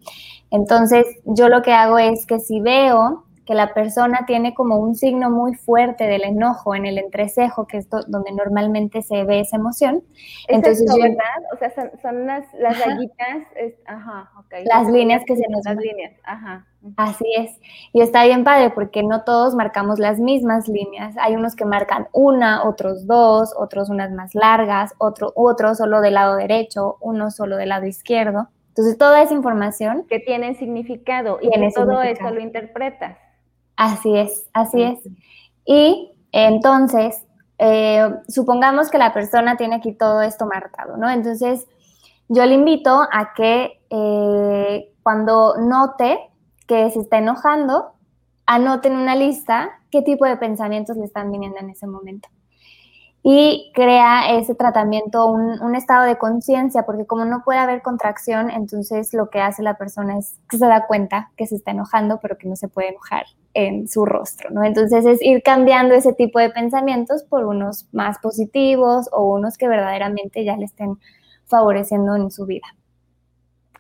Entonces, 0.51 1.07
yo 1.25 1.49
lo 1.49 1.63
que 1.63 1.73
hago 1.73 1.99
es 1.99 2.27
que 2.27 2.41
si 2.41 2.61
veo 2.61 3.25
que 3.47 3.55
la 3.55 3.73
persona 3.73 4.27
tiene 4.27 4.53
como 4.53 4.77
un 4.77 4.97
signo 4.97 5.31
muy 5.31 5.55
fuerte 5.55 6.05
del 6.05 6.25
enojo 6.25 6.75
en 6.75 6.85
el 6.85 6.99
entrecejo, 6.99 7.67
que 7.67 7.79
es 7.79 7.89
donde 7.89 8.31
normalmente 8.33 9.01
se 9.01 9.25
ve 9.25 9.41
esa 9.41 9.57
emoción. 9.57 10.05
Entonces, 10.47 10.85
¿verdad? 10.95 11.25
O 11.55 11.57
sea, 11.57 11.73
son, 12.03 12.27
las, 12.27 12.45
las 12.53 12.77
ajá, 13.87 14.31
okay. 14.39 14.67
Las 14.67 14.91
líneas 14.91 15.23
que 15.27 15.37
se 15.37 15.49
nos 15.49 15.65
Las 15.65 15.77
líneas, 15.77 16.13
ajá. 16.23 16.67
Así 16.97 17.25
es. 17.37 17.59
Y 17.93 18.01
está 18.01 18.25
bien 18.25 18.43
padre 18.43 18.71
porque 18.71 19.03
no 19.03 19.23
todos 19.23 19.55
marcamos 19.55 19.99
las 19.99 20.19
mismas 20.19 20.69
líneas. 20.69 21.15
Hay 21.19 21.35
unos 21.35 21.55
que 21.55 21.65
marcan 21.65 22.09
una, 22.13 22.67
otros 22.67 23.07
dos, 23.07 23.53
otros 23.57 23.91
unas 23.91 24.11
más 24.13 24.35
largas, 24.35 24.95
otro, 24.99 25.33
otro 25.35 25.75
solo 25.75 26.01
del 26.01 26.15
lado 26.15 26.37
derecho, 26.37 26.97
uno 27.01 27.31
solo 27.31 27.57
del 27.57 27.69
lado 27.69 27.87
izquierdo. 27.87 28.49
Entonces, 28.69 28.97
toda 28.97 29.23
esa 29.23 29.35
información. 29.35 30.07
Que 30.09 30.21
tiene 30.21 30.55
significado 30.55 31.39
y 31.43 31.51
que 31.51 31.71
todo 31.75 32.01
eso 32.03 32.31
lo 32.31 32.41
interpretas. 32.41 33.19
Así 33.77 34.17
es, 34.17 34.49
así 34.53 34.83
es. 34.83 34.99
Y 35.67 36.13
entonces, 36.33 37.27
eh, 37.59 38.09
supongamos 38.29 38.91
que 38.91 38.99
la 38.99 39.13
persona 39.13 39.57
tiene 39.57 39.77
aquí 39.77 39.93
todo 39.93 40.23
esto 40.23 40.47
marcado, 40.47 40.97
¿no? 40.97 41.11
Entonces, 41.11 41.67
yo 42.29 42.47
le 42.47 42.55
invito 42.55 43.07
a 43.13 43.35
que 43.35 43.83
eh, 43.91 44.93
cuando 45.03 45.57
note 45.59 46.30
que 46.71 46.89
se 46.93 47.01
está 47.01 47.19
enojando, 47.19 47.95
anoten 48.47 48.95
una 48.95 49.17
lista 49.17 49.71
qué 49.91 50.03
tipo 50.03 50.25
de 50.25 50.37
pensamientos 50.37 50.97
le 50.97 51.05
están 51.05 51.33
viniendo 51.33 51.59
en 51.59 51.69
ese 51.69 51.89
momento 51.89 52.29
y 53.25 53.73
crea 53.75 54.37
ese 54.39 54.55
tratamiento 54.55 55.27
un, 55.27 55.75
estado 55.75 56.05
de 56.05 56.17
conciencia, 56.17 56.85
porque 56.85 57.07
como 57.07 57.25
no 57.25 57.43
puede 57.45 57.59
haber 57.59 57.83
contracción, 57.83 58.51
entonces 58.51 59.13
lo 59.13 59.31
que 59.31 59.41
hace 59.41 59.65
la 59.65 59.77
persona 59.77 60.17
es 60.17 60.39
que 60.49 60.59
se 60.59 60.67
da 60.67 60.87
cuenta 60.87 61.33
que 61.37 61.49
se 61.49 61.57
está 61.57 61.73
enojando, 61.73 62.21
pero 62.23 62.39
que 62.39 62.49
no 62.49 62.55
se 62.55 62.69
puede 62.69 62.91
enojar 62.91 63.25
en 63.53 63.89
su 63.89 64.07
rostro, 64.07 64.51
¿no? 64.51 64.63
Entonces 64.63 65.05
es 65.07 65.21
ir 65.23 65.43
cambiando 65.43 65.95
ese 65.95 66.13
tipo 66.13 66.39
de 66.39 66.51
pensamientos 66.51 67.25
por 67.25 67.47
unos 67.47 67.89
más 67.93 68.21
positivos 68.21 69.09
o 69.13 69.25
unos 69.25 69.59
que 69.59 69.67
verdaderamente 69.67 70.45
ya 70.45 70.57
le 70.57 70.67
estén 70.67 70.99
favoreciendo 71.47 72.15
en 72.15 72.31
su 72.31 72.47
vida. 72.47 72.69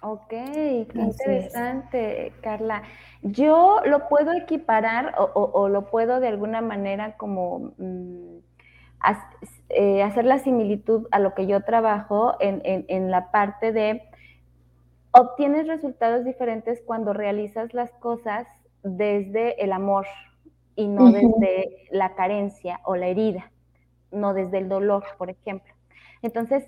Ok, 0.02 0.28
qué 0.28 0.86
interesante, 0.94 2.32
Carla. 2.40 2.82
Yo 3.22 3.80
lo 3.84 4.08
puedo 4.08 4.32
equiparar 4.32 5.14
o, 5.18 5.68
lo 5.68 5.90
puedo 5.90 6.20
de 6.20 6.28
alguna 6.28 6.60
manera 6.60 7.16
como... 7.16 7.72
Mm, 7.78 8.38
eh, 9.70 10.02
hacer 10.02 10.24
la 10.26 10.38
similitud 10.38 11.06
a 11.10 11.18
lo 11.18 11.34
que 11.34 11.46
yo 11.46 11.62
trabajo 11.62 12.36
en, 12.40 13.10
la 13.10 13.30
parte 13.30 13.72
de 13.72 14.02
obtienes 15.12 15.66
resultados 15.66 16.24
diferentes 16.24 16.82
cuando 16.84 17.12
realizas 17.12 17.72
las 17.72 17.90
cosas 17.92 18.46
desde 18.82 19.62
el 19.62 19.72
amor 19.72 20.06
y 20.76 20.86
no 20.86 21.12
desde 21.12 21.86
la 21.90 22.14
carencia 22.14 22.80
o 22.84 22.94
la 22.96 23.06
herida, 23.06 23.50
no 24.10 24.34
desde 24.34 24.58
el 24.58 24.68
dolor, 24.68 25.04
por 25.16 25.30
ejemplo. 25.30 25.72
Entonces, 26.20 26.64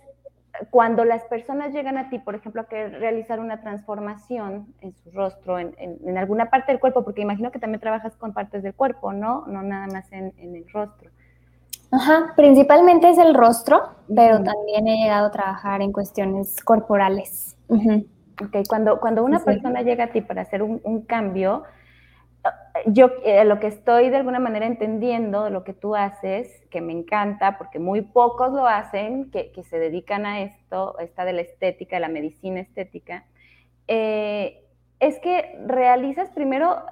cuando 0.71 1.04
las 1.04 1.25
personas 1.25 1.73
llegan 1.73 1.97
a 1.99 2.11
ti, 2.11 2.18
por 2.18 2.35
ejemplo, 2.35 2.62
a 2.62 2.64
querer 2.64 3.00
realizar 3.00 3.40
una 3.40 3.61
transformación 3.61 4.75
en 4.80 4.94
su 4.94 5.11
rostro, 5.11 5.59
en, 5.59 6.18
alguna 6.18 6.50
parte 6.50 6.73
del 6.73 6.80
cuerpo, 6.80 7.04
porque 7.04 7.23
imagino 7.23 7.50
que 7.50 7.59
también 7.59 7.80
trabajas 7.80 8.16
con 8.16 8.32
partes 8.32 8.62
del 8.62 8.75
cuerpo, 8.75 9.12
¿no? 9.12 9.44
No 9.47 9.62
nada 9.62 9.87
más 9.87 10.11
en 10.12 10.32
el 10.38 10.64
rostro. 10.73 11.11
Ajá, 11.92 12.32
principalmente 12.37 13.11
es 13.11 13.18
el 13.18 13.35
rostro, 13.35 13.82
pero 14.09 14.42
también 14.42 14.88
he 14.88 15.02
llegado 15.02 15.26
a 15.26 15.30
trabajar 15.30 15.82
en 15.82 15.92
cuestiones 15.92 16.62
corporales. 16.64 17.54
Ok, 17.68 18.66
cuando, 18.66 18.99
cuando 18.99 19.23
una 19.23 19.40
persona 19.40 19.82
llega 19.82 20.04
a 20.04 20.06
ti 20.06 20.23
para 20.23 20.40
hacer 20.40 20.62
un, 20.62 21.02
cambio, 21.02 21.64
yo 22.87 23.11
eh, 23.25 23.45
lo 23.45 23.61
que 23.61 23.67
estoy 23.67 24.11
de 24.11 24.17
alguna 24.17 24.38
manera 24.38 24.67
entendiendo 24.67 25.45
de 25.45 25.50
lo 25.50 25.64
que 25.64 25.73
tú 25.73 25.95
haces, 25.95 26.62
que 26.71 26.81
me 26.81 26.93
encanta, 26.93 27.59
porque 27.59 27.79
muy 27.79 28.02
pocos 28.02 28.52
lo 28.52 28.67
hacen, 28.67 29.31
que, 29.31 29.52
se 29.64 29.79
dedican 29.79 30.26
a 30.26 30.43
esto, 30.43 30.99
esta 30.99 31.25
de 31.25 31.33
la 31.33 31.43
estética, 31.43 31.97
de 31.97 32.00
la 32.00 32.09
medicina 32.09 32.61
estética, 32.61 33.26
eh, 33.88 34.64
es 35.00 35.19
que 35.19 35.57
realizas 35.67 36.31
primero 36.31 36.83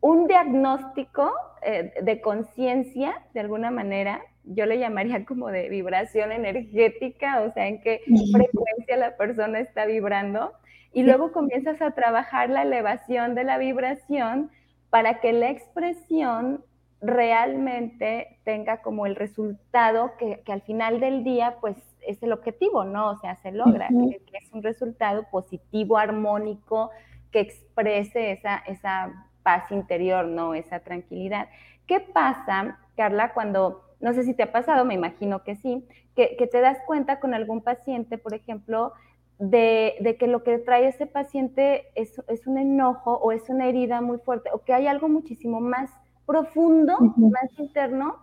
un 0.00 0.26
diagnóstico 0.26 1.32
eh, 1.62 1.94
de 2.02 2.20
conciencia, 2.20 3.22
de 3.34 3.40
alguna 3.40 3.70
manera, 3.70 4.20
yo 4.44 4.66
le 4.66 4.78
llamaría 4.78 5.24
como 5.24 5.48
de 5.48 5.68
vibración 5.68 6.32
energética, 6.32 7.42
o 7.42 7.52
sea, 7.52 7.68
en 7.68 7.80
qué 7.80 8.00
frecuencia 8.32 8.96
la 8.96 9.16
persona 9.16 9.60
está 9.60 9.86
vibrando, 9.86 10.52
y 10.92 11.02
luego 11.02 11.32
comienzas 11.32 11.80
a 11.80 11.92
trabajar 11.92 12.50
la 12.50 12.62
elevación 12.62 13.34
de 13.34 13.44
la 13.44 13.58
vibración 13.58 14.50
para 14.90 15.20
que 15.20 15.32
la 15.32 15.50
expresión 15.50 16.64
realmente 17.00 18.38
tenga 18.44 18.82
como 18.82 19.06
el 19.06 19.16
resultado 19.16 20.12
que, 20.18 20.42
al 20.46 20.62
final 20.62 21.00
del 21.00 21.24
día, 21.24 21.56
pues 21.60 21.76
es 22.06 22.22
el 22.22 22.32
objetivo, 22.32 22.84
¿no? 22.84 23.10
O 23.10 23.16
sea, 23.16 23.36
se 23.36 23.52
logra, 23.52 23.88
que, 23.88 24.38
es 24.38 24.52
un 24.52 24.62
resultado 24.62 25.24
positivo, 25.30 25.98
armónico, 25.98 26.90
que 27.30 27.40
exprese 27.40 28.32
esa, 28.32 28.58
esa 28.66 29.12
paz 29.42 29.70
interior, 29.72 30.26
¿no? 30.26 30.54
Esa 30.54 30.80
tranquilidad. 30.80 31.48
¿Qué 31.86 32.00
pasa, 32.00 32.78
Carla, 32.96 33.32
cuando, 33.32 33.82
no 34.00 34.12
sé 34.12 34.24
si 34.24 34.34
te 34.34 34.44
ha 34.44 34.52
pasado, 34.52 34.84
me 34.84 34.94
imagino 34.94 35.42
que 35.42 35.56
sí, 35.56 35.84
que, 36.14 36.48
te 36.50 36.60
das 36.60 36.78
cuenta 36.86 37.20
con 37.20 37.34
algún 37.34 37.62
paciente, 37.62 38.18
por 38.18 38.34
ejemplo, 38.34 38.92
de, 39.38 40.16
que 40.18 40.26
lo 40.26 40.42
que 40.42 40.58
trae 40.58 40.88
ese 40.88 41.06
paciente 41.06 41.86
es, 41.94 42.20
un 42.46 42.58
enojo 42.58 43.14
o 43.14 43.32
es 43.32 43.48
una 43.48 43.66
herida 43.66 44.00
muy 44.00 44.18
fuerte 44.18 44.50
o 44.52 44.62
que 44.62 44.72
hay 44.72 44.86
algo 44.86 45.08
muchísimo 45.08 45.60
más 45.60 45.90
profundo, 46.26 46.98
más 47.16 47.58
interno, 47.58 48.16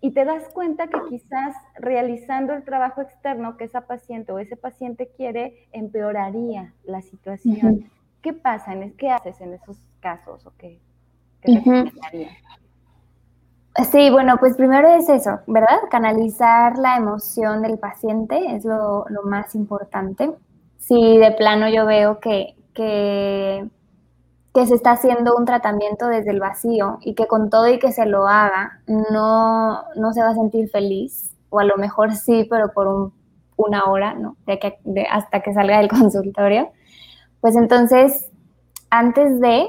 y 0.00 0.10
te 0.10 0.26
das 0.26 0.48
cuenta 0.50 0.86
que 0.88 0.98
quizás 1.08 1.56
realizando 1.76 2.52
el 2.52 2.62
trabajo 2.62 3.00
externo 3.00 3.56
que 3.56 3.64
esa 3.64 3.86
paciente 3.86 4.32
o 4.32 4.38
ese 4.38 4.54
paciente 4.54 5.10
quiere, 5.16 5.66
empeoraría 5.72 6.74
la 6.84 7.00
situación. 7.00 7.90
¿Qué 8.20 8.34
pasa? 8.34 8.74
¿Qué 8.98 9.10
haces 9.10 9.40
en 9.40 9.54
esos 9.54 9.82
casos 10.00 10.46
o 10.46 10.52
qué, 10.58 10.78
Sí, 13.82 14.08
bueno, 14.08 14.36
pues 14.38 14.56
primero 14.56 14.88
es 14.88 15.08
eso, 15.08 15.40
¿verdad? 15.48 15.78
Canalizar 15.90 16.78
la 16.78 16.96
emoción 16.96 17.60
del 17.60 17.76
paciente 17.76 18.54
es 18.54 18.64
lo, 18.64 19.04
más 19.24 19.56
importante. 19.56 20.32
Si 20.78 21.18
de 21.18 21.32
plano 21.32 21.68
yo 21.68 21.84
veo 21.84 22.20
que, 22.20 22.54
que, 22.72 23.68
que, 24.54 24.66
se 24.66 24.76
está 24.76 24.92
haciendo 24.92 25.34
un 25.36 25.44
tratamiento 25.44 26.06
desde 26.06 26.30
el 26.30 26.38
vacío 26.38 26.98
y 27.00 27.14
que 27.14 27.26
con 27.26 27.50
todo 27.50 27.66
y 27.68 27.80
que 27.80 27.90
se 27.90 28.06
lo 28.06 28.28
haga, 28.28 28.80
no, 28.86 29.82
no 29.96 30.12
se 30.12 30.22
va 30.22 30.28
a 30.28 30.34
sentir 30.34 30.68
feliz, 30.70 31.34
o 31.50 31.58
a 31.58 31.64
lo 31.64 31.76
mejor 31.76 32.14
sí, 32.14 32.46
pero 32.48 32.72
por 32.72 33.10
una 33.56 33.84
hora, 33.86 34.14
¿no? 34.14 34.36
De 34.46 34.60
que, 34.60 34.78
hasta 35.10 35.40
que 35.40 35.52
salga 35.52 35.78
del 35.78 35.88
consultorio, 36.00 36.70
pues 37.40 37.56
entonces, 37.56 38.30
antes 38.90 39.40
de 39.40 39.68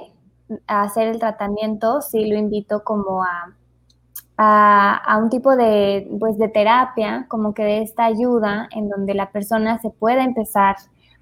hacer 0.68 1.08
el 1.08 1.20
tratamiento, 1.20 2.02
sí 2.02 2.26
lo 2.26 2.38
invito 2.38 2.84
como 2.84 3.24
a, 3.24 3.56
a, 4.38 5.20
un 5.22 5.30
tipo 5.30 5.56
de, 5.56 6.08
pues, 6.20 6.38
de 6.38 6.50
terapia, 6.50 7.26
como 7.30 7.54
que 7.54 7.64
de 7.64 7.82
esta 7.82 8.06
ayuda 8.06 8.68
en 8.72 8.90
donde 8.90 9.14
la 9.14 9.32
persona 9.32 9.80
se 9.80 9.90
pueda 9.90 10.24
empezar 10.24 10.76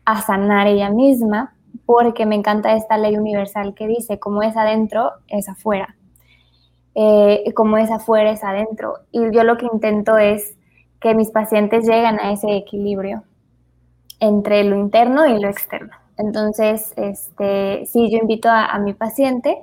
a 0.06 0.22
sanar 0.22 0.68
ella 0.68 0.90
misma, 0.90 1.54
porque 1.86 2.26
me 2.26 2.36
encanta 2.36 2.76
esta 2.76 2.98
ley 2.98 3.18
universal 3.18 3.74
que 3.74 3.88
dice, 3.88 4.20
como 4.20 4.44
es 4.44 4.56
adentro, 4.58 5.12
es 5.28 5.50
afuera. 5.50 5.96
Eh, 6.96 7.52
como 7.56 7.78
es 7.78 7.90
afuera, 7.90 8.32
es 8.32 8.44
adentro. 8.44 9.00
Y 9.12 9.32
yo 9.32 9.44
lo 9.44 9.58
que 9.58 9.68
intento 9.72 10.18
es 10.18 10.56
que 11.00 11.16
mis 11.16 11.32
pacientes 11.32 11.88
lleguen 11.88 12.20
a 12.20 12.32
ese 12.32 12.56
equilibrio 12.56 13.24
entre 14.20 14.64
lo 14.64 14.78
interno 14.78 15.28
y 15.28 15.40
lo 15.40 15.50
externo. 15.50 15.92
Entonces, 16.18 16.94
este, 16.96 17.86
sí, 17.88 18.10
yo 18.12 18.20
invito 18.20 18.50
a, 18.50 18.78
mi 18.80 18.94
paciente 18.94 19.58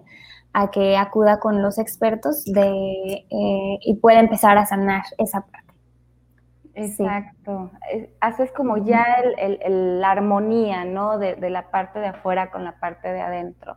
a 0.52 0.70
que 0.70 0.96
acuda 0.96 1.38
con 1.38 1.62
los 1.62 1.78
expertos 1.78 2.44
de, 2.44 3.26
eh, 3.30 3.78
y 3.80 3.94
pueda 4.00 4.20
empezar 4.20 4.58
a 4.58 4.66
sanar 4.66 5.02
esa 5.18 5.42
parte. 5.42 5.58
Exacto. 6.74 7.70
Haces 8.20 8.52
como 8.52 8.78
ya 8.78 9.04
el, 9.38 10.00
la 10.00 10.12
armonía, 10.12 10.84
¿no? 10.84 11.18
De, 11.18 11.34
de, 11.34 11.50
la 11.50 11.70
parte 11.70 11.98
de 11.98 12.06
afuera 12.06 12.50
con 12.50 12.64
la 12.64 12.78
parte 12.78 13.12
de 13.12 13.20
adentro. 13.20 13.76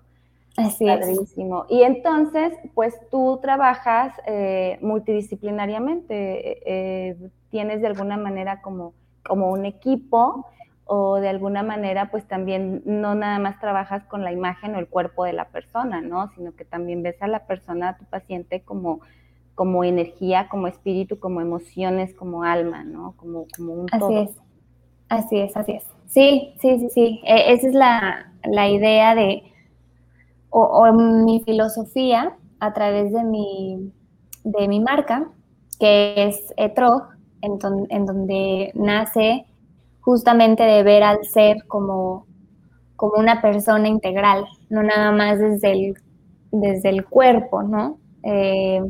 Así 0.58 0.86
Padrísimo. 0.86 1.66
Y 1.68 1.82
entonces, 1.82 2.54
pues 2.76 2.96
tú 3.10 3.40
trabajas 3.42 4.14
eh, 4.28 4.78
multidisciplinariamente, 4.82 6.60
eh, 6.66 7.18
tienes 7.50 7.82
de 7.82 7.88
alguna 7.88 8.18
manera 8.18 8.62
como, 8.62 8.94
como 9.24 9.52
un 9.52 9.66
equipo 9.66 10.46
o 10.86 11.16
de 11.16 11.30
alguna 11.30 11.64
manera 11.64 12.12
pues 12.12 12.28
también 12.28 12.82
no 12.86 13.16
nada 13.16 13.40
más 13.40 13.60
trabajas 13.60 14.04
con 14.06 14.24
la 14.24 14.32
imagen 14.32 14.76
o 14.76 14.80
el 14.80 14.88
cuerpo 14.88 15.24
de 15.24 15.34
la 15.34 15.46
persona, 15.50 16.02
¿no? 16.02 16.30
Sino 16.36 16.54
que 16.56 16.66
también 16.66 17.04
ves 17.04 17.22
a 17.22 17.28
la 17.28 17.46
persona, 17.46 17.90
a 17.90 17.98
tu 17.98 18.06
paciente 18.06 18.62
como, 18.62 19.00
como 19.56 19.84
energía, 19.84 20.50
como 20.50 20.68
espíritu, 20.68 21.20
como 21.20 21.42
emociones, 21.42 22.14
como 22.14 22.44
alma, 22.44 22.84
¿no? 22.84 23.14
Como, 23.18 23.48
como 23.56 23.74
un 23.74 23.88
así 23.92 24.16
Es. 24.18 24.42
Así 25.10 25.40
es, 25.40 25.56
así 25.56 25.74
es. 25.74 25.88
Sí, 26.08 26.56
sí, 26.60 26.80
sí, 26.80 26.90
sí. 26.90 27.22
E, 27.24 27.54
esa 27.54 27.68
es 27.68 27.74
la, 27.74 28.34
la 28.44 28.68
idea 28.68 29.16
de 29.16 29.44
o, 30.50 30.92
mi 30.94 31.42
filosofía 31.42 32.36
a 32.60 32.74
través 32.74 33.12
de 33.12 33.24
mi, 33.24 33.92
de 34.44 34.68
mi 34.68 34.80
marca, 34.80 35.30
que 35.80 36.14
es 36.28 36.54
Etrog, 36.58 37.08
en, 37.42 37.60
en, 37.90 38.06
donde 38.06 38.72
nace 38.76 39.46
justamente 40.04 40.64
de 40.64 40.84
ver 40.84 41.04
al 41.04 41.26
ser 41.26 41.66
como, 41.68 42.28
como 42.96 43.16
una 43.16 43.42
persona 43.42 43.88
integral, 43.88 44.46
no 44.70 44.84
nada 44.84 45.12
más 45.12 45.40
desde 45.40 45.72
el, 45.72 45.94
desde 46.52 46.90
el 46.90 47.06
cuerpo, 47.06 47.64
¿no? 47.64 47.98
Eh, 48.24 48.82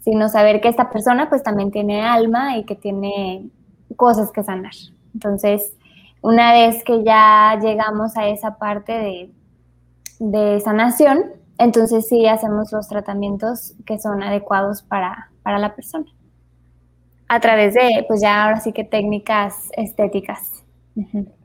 sino 0.00 0.28
saber 0.28 0.60
que 0.60 0.68
esta 0.68 0.90
persona 0.90 1.28
pues 1.28 1.42
también 1.42 1.70
tiene 1.70 2.02
alma 2.02 2.56
y 2.58 2.64
que 2.64 2.76
tiene 2.76 3.48
cosas 3.96 4.30
que 4.30 4.42
sanar. 4.42 4.74
Entonces, 5.14 5.76
una 6.20 6.52
vez 6.52 6.84
que 6.84 7.02
ya 7.02 7.58
llegamos 7.60 8.16
a 8.16 8.28
esa 8.28 8.58
parte 8.58 8.92
de 8.92 9.30
de 10.18 10.60
sanación, 10.60 11.32
entonces 11.58 12.08
sí 12.08 12.26
hacemos 12.26 12.72
los 12.72 12.88
tratamientos 12.88 13.74
que 13.84 13.98
son 13.98 14.22
adecuados 14.22 14.82
para, 14.82 15.30
la 15.44 15.74
persona. 15.74 16.06
A 17.28 17.40
través 17.40 17.74
de, 17.74 18.04
pues 18.06 18.20
ya 18.20 18.44
ahora 18.44 18.60
sí 18.60 18.72
que 18.72 18.84
técnicas 18.84 19.70
estéticas. 19.76 20.64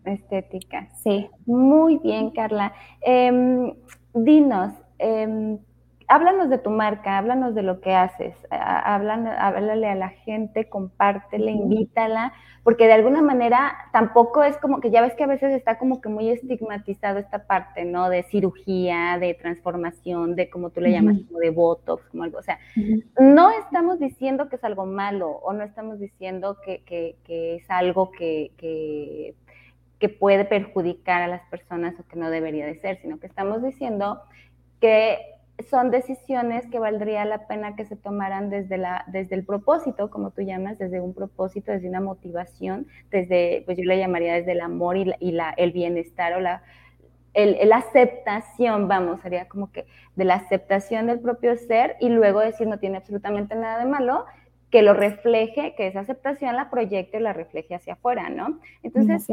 Estéticas. 0.05 0.87
Sí. 1.03 1.29
Muy 1.45 1.97
bien, 1.97 2.31
Carla. 2.31 2.73
Em, 3.01 3.73
dinos, 4.13 4.73
eh, 4.99 5.57
háblanos 6.09 6.49
de 6.49 6.57
tu 6.57 6.71
marca, 6.71 7.19
háblanos 7.19 7.53
de 7.53 7.61
lo 7.61 7.81
que 7.81 7.93
haces, 7.93 8.35
háblale 8.49 9.87
a 9.87 9.95
la 9.95 10.09
gente, 10.09 10.67
compártele, 10.67 11.51
invítala, 11.51 12.33
porque 12.63 12.87
de 12.87 12.93
alguna 12.93 13.21
manera 13.21 13.77
tampoco 13.93 14.43
es 14.43 14.57
como 14.57 14.81
que 14.81 14.89
ya 14.89 15.01
ves 15.01 15.13
que 15.13 15.23
a 15.23 15.27
veces 15.27 15.53
está 15.53 15.77
como 15.77 16.01
que 16.01 16.09
muy 16.09 16.29
estigmatizado 16.29 17.19
esta 17.19 17.45
parte, 17.45 17.85
¿no? 17.85 18.09
De 18.09 18.23
cirugía, 18.23 19.17
de 19.19 19.35
transformación, 19.35 20.35
de 20.35 20.49
como 20.49 20.71
tú 20.71 20.81
le 20.81 20.91
llamas, 20.91 21.19
como 21.27 21.39
de 21.39 21.51
botox, 21.51 22.03
como 22.09 22.23
algo. 22.23 22.39
O 22.39 22.43
sea, 22.43 22.57
no 23.19 23.51
estamos 23.51 23.99
diciendo 23.99 24.49
que 24.49 24.55
es 24.55 24.63
algo 24.63 24.87
malo 24.87 25.29
o 25.29 25.53
no 25.53 25.63
estamos 25.63 25.99
diciendo 25.99 26.57
que, 26.65 26.83
es 27.27 27.69
algo 27.69 28.11
que, 28.11 28.51
que, 28.57 29.35
que 29.99 30.09
puede 30.09 30.43
perjudicar 30.43 31.21
a 31.21 31.27
las 31.27 31.43
personas 31.49 31.93
o 31.99 32.07
que 32.07 32.17
no 32.17 32.31
debería 32.31 32.65
de 32.65 32.79
ser, 32.79 32.99
sino 32.99 33.19
que 33.19 33.27
estamos 33.27 33.61
diciendo 33.61 34.21
que 34.81 35.38
son 35.69 35.91
decisiones 35.91 36.65
que 36.67 36.79
valdría 36.79 37.25
la 37.25 37.47
pena 37.47 37.75
que 37.75 37.85
se 37.85 37.95
tomaran 37.95 38.49
desde, 38.49 38.77
la, 38.77 39.03
desde 39.07 39.35
el 39.35 39.43
propósito, 39.43 40.09
como 40.09 40.31
tú 40.31 40.41
llamas, 40.41 40.77
desde 40.77 41.01
un 41.01 41.13
propósito, 41.13 41.71
desde 41.71 41.89
una 41.89 42.01
motivación, 42.01 42.87
desde, 43.11 43.63
pues 43.65 43.77
yo 43.77 43.83
le 43.83 43.97
llamaría 43.97 44.35
desde 44.35 44.53
el 44.53 44.61
amor 44.61 44.97
y, 44.97 45.31
la, 45.31 45.51
el 45.51 45.71
bienestar 45.71 46.33
o 46.33 46.39
la, 46.39 46.63
el, 47.33 47.71
aceptación, 47.71 48.87
vamos, 48.87 49.21
sería 49.21 49.47
como 49.47 49.71
que 49.71 49.85
de 50.15 50.25
la 50.25 50.35
aceptación 50.35 51.07
del 51.07 51.19
propio 51.19 51.55
ser 51.57 51.95
y 51.99 52.09
luego 52.09 52.39
decir 52.39 52.67
no 52.67 52.79
tiene 52.79 52.97
absolutamente 52.97 53.55
nada 53.55 53.79
de 53.79 53.85
malo, 53.85 54.25
que 54.69 54.81
lo 54.81 54.93
refleje, 54.93 55.73
que 55.75 55.87
esa 55.87 56.01
aceptación 56.01 56.55
la 56.55 56.69
proyecte 56.69 57.17
y 57.17 57.21
la 57.21 57.33
refleje 57.33 57.75
hacia 57.75 57.93
afuera, 57.93 58.29
¿no? 58.29 58.59
Entonces, 58.83 59.27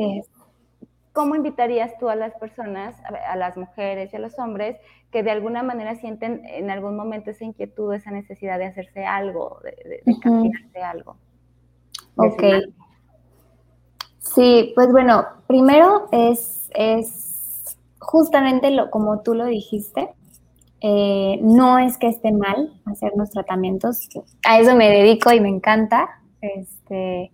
¿cómo 1.16 1.34
invitarías 1.34 1.96
tú 1.98 2.10
a 2.10 2.14
las 2.14 2.34
personas, 2.34 2.94
a 3.26 3.36
las 3.36 3.56
mujeres 3.56 4.12
y 4.12 4.16
a 4.16 4.18
los 4.18 4.38
hombres 4.38 4.76
que 5.10 5.22
de 5.22 5.30
alguna 5.30 5.62
manera 5.62 5.94
sienten 5.94 6.42
en 6.44 6.70
algún 6.70 6.94
momento 6.94 7.30
esa 7.30 7.46
inquietud, 7.46 7.94
esa 7.94 8.10
necesidad 8.10 8.58
de 8.58 8.66
hacerse 8.66 9.06
algo, 9.06 9.58
de, 9.64 10.02
cambiarse 10.20 10.82
algo? 10.82 11.16
Ok. 12.16 12.42
Sí, 14.18 14.72
pues 14.74 14.92
bueno, 14.92 15.24
primero 15.46 16.08
es, 16.12 16.68
es 16.74 17.78
justamente 17.98 18.70
lo, 18.70 18.90
como 18.90 19.22
tú 19.22 19.32
lo 19.32 19.46
dijiste, 19.46 20.10
eh, 20.82 21.38
no 21.40 21.78
es 21.78 21.96
que 21.96 22.08
esté 22.08 22.30
mal 22.30 22.78
hacernos 22.84 23.30
tratamientos, 23.30 24.06
a 24.46 24.58
eso 24.60 24.76
me 24.76 24.90
dedico 24.90 25.32
y 25.32 25.40
me 25.40 25.48
encanta, 25.48 26.20
este, 26.42 27.30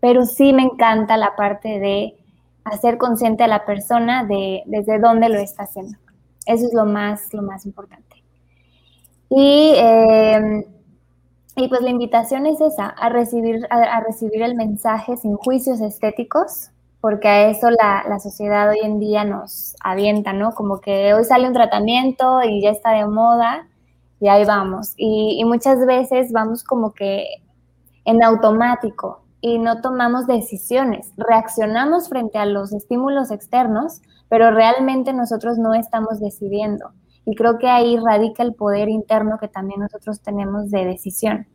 pero 0.00 0.26
sí 0.26 0.52
me 0.52 0.62
encanta 0.62 1.16
la 1.16 1.36
parte 1.36 1.78
de 1.78 2.19
hacer 2.64 2.98
consciente 2.98 3.44
a 3.44 3.48
la 3.48 3.64
persona 3.64 4.24
de 4.24 4.62
desde 4.66 4.98
dónde 4.98 5.28
lo 5.28 5.38
está 5.38 5.64
haciendo. 5.64 5.98
Eso 6.46 6.66
es 6.66 6.74
lo 6.74 6.86
más, 6.86 7.32
lo 7.32 7.42
más 7.42 7.66
importante. 7.66 8.22
Y, 9.28 9.72
em, 9.76 10.64
y 11.56 11.68
pues 11.68 11.80
la 11.82 11.90
invitación 11.90 12.46
es 12.46 12.60
esa, 12.60 12.86
a 12.86 13.08
recibir, 13.08 13.66
a, 13.70 14.00
recibir 14.00 14.42
el 14.42 14.56
mensaje 14.56 15.16
sin 15.16 15.36
juicios 15.36 15.80
estéticos, 15.80 16.70
porque 17.00 17.28
a 17.28 17.50
eso 17.50 17.70
la, 17.70 18.04
la, 18.08 18.18
sociedad 18.18 18.68
hoy 18.68 18.80
en 18.82 18.98
día 18.98 19.24
nos 19.24 19.76
avienta, 19.82 20.32
¿no? 20.32 20.52
Como 20.52 20.80
que 20.80 21.14
hoy 21.14 21.24
sale 21.24 21.46
un 21.46 21.54
tratamiento 21.54 22.42
y 22.42 22.60
ya 22.62 22.70
está 22.70 22.90
de 22.90 23.06
moda 23.06 23.68
y 24.20 24.28
ahí 24.28 24.44
vamos. 24.44 24.94
Y, 24.96 25.38
y 25.40 25.44
muchas 25.44 25.84
veces 25.86 26.32
vamos 26.32 26.64
como 26.64 26.92
que 26.92 27.26
en 28.04 28.22
automático, 28.22 29.19
y 29.40 29.58
no 29.58 29.80
tomamos 29.80 30.26
decisiones. 30.26 31.12
Reaccionamos 31.16 32.08
frente 32.08 32.38
a 32.38 32.46
los 32.46 32.72
estímulos 32.72 33.30
externos, 33.30 34.02
pero 34.28 34.50
realmente 34.50 35.12
nosotros 35.12 35.58
no 35.58 35.74
estamos 35.74 36.20
decidiendo. 36.20 36.92
Y 37.24 37.34
creo 37.34 37.58
que 37.58 37.68
ahí 37.68 37.96
radica 37.98 38.42
el 38.42 38.54
poder 38.54 38.88
interno 38.88 39.38
que 39.38 39.48
también 39.48 39.80
nosotros 39.80 40.20
tenemos 40.20 40.70
de 40.70 40.84
decisión. 40.84 41.46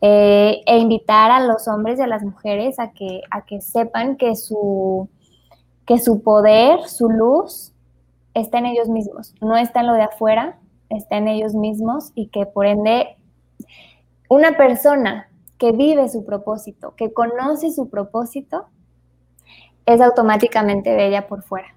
Eh, 0.00 0.62
e 0.66 0.78
invitar 0.78 1.30
a 1.30 1.40
los 1.40 1.68
hombres 1.68 1.98
y 1.98 2.02
a 2.02 2.06
las 2.06 2.22
mujeres 2.22 2.78
a 2.78 2.92
que, 2.92 3.20
a 3.30 3.44
que 3.44 3.60
sepan 3.60 4.16
que 4.16 4.34
su, 4.36 5.08
que 5.86 5.98
su 5.98 6.22
poder, 6.22 6.82
su 6.86 7.08
luz, 7.08 7.72
está 8.34 8.58
en 8.58 8.66
ellos 8.66 8.88
mismos, 8.88 9.34
no 9.40 9.56
está 9.56 9.80
en 9.80 9.86
lo 9.86 9.94
de 9.94 10.02
afuera, 10.02 10.58
está 10.90 11.16
en 11.16 11.28
ellos 11.28 11.54
mismos 11.54 12.12
y 12.14 12.28
que 12.28 12.44
por 12.44 12.66
ende 12.66 13.16
una 14.28 14.56
persona 14.56 15.30
que 15.58 15.72
vive 15.72 16.08
su 16.08 16.24
propósito, 16.24 16.94
que 16.96 17.12
conoce 17.12 17.70
su 17.72 17.88
propósito, 17.88 18.66
es 19.86 20.00
automáticamente 20.00 20.94
bella 20.94 21.28
por 21.28 21.42
fuera. 21.42 21.68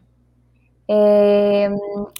Eh, 0.87 1.69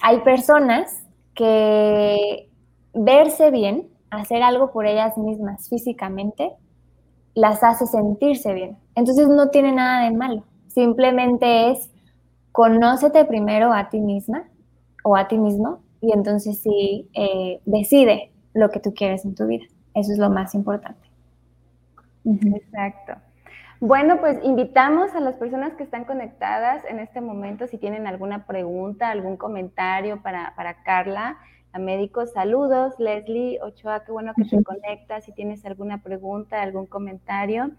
hay 0.02 0.20
personas 0.20 1.04
que 1.34 2.50
verse 2.94 3.50
bien, 3.52 3.90
hacer 4.12 4.44
algo 4.44 4.72
por 4.72 4.86
ellas 4.86 5.18
mismas 5.18 5.68
físicamente, 5.70 6.52
las 7.34 7.64
hace 7.64 7.88
sentirse 7.88 8.54
bien. 8.54 8.78
Entonces 8.96 9.28
no 9.28 9.50
tiene 9.50 9.72
nada 9.72 10.04
de 10.04 10.16
malo. 10.16 10.44
Simplemente 10.68 11.72
es 11.72 11.90
conócete 12.52 13.26
primero 13.26 13.74
a 13.74 13.90
ti 13.90 14.00
misma 14.00 14.50
o 15.04 15.16
a 15.16 15.28
ti 15.28 15.38
mismo 15.38 15.80
y 16.02 16.12
entonces 16.12 16.60
sí 16.62 17.10
eh, 17.14 17.62
decide 17.66 18.32
lo 18.54 18.70
que 18.70 18.80
tú 18.80 18.94
quieres 18.94 19.26
en 19.26 19.36
tu 19.36 19.48
vida. 19.48 19.66
Eso 19.96 20.12
es 20.12 20.20
lo 20.20 20.30
más 20.30 20.54
importante. 20.56 21.09
Exacto. 22.56 23.14
Bueno, 23.82 24.20
pues 24.20 24.38
invitamos 24.44 25.16
a 25.16 25.22
las 25.22 25.36
personas 25.36 25.74
que 25.76 25.84
están 25.84 26.04
conectadas 26.04 26.84
en 26.84 27.00
este 27.00 27.22
momento, 27.22 27.66
si 27.66 27.78
tienen 27.78 28.08
alguna 28.08 28.46
pregunta, 28.46 29.10
algún 29.10 29.38
comentario 29.38 30.22
para, 30.22 30.84
Carla, 30.84 31.38
a 31.72 31.80
médicos, 31.80 32.34
saludos. 32.34 33.00
Leslie 33.00 33.60
Ochoa, 33.62 34.04
qué 34.04 34.12
bueno 34.12 34.34
que 34.36 34.44
te 34.44 34.62
conectas, 34.64 35.24
si 35.24 35.32
tienes 35.32 35.66
alguna 35.66 36.04
pregunta, 36.04 36.62
algún 36.62 36.88
comentario. 36.88 37.72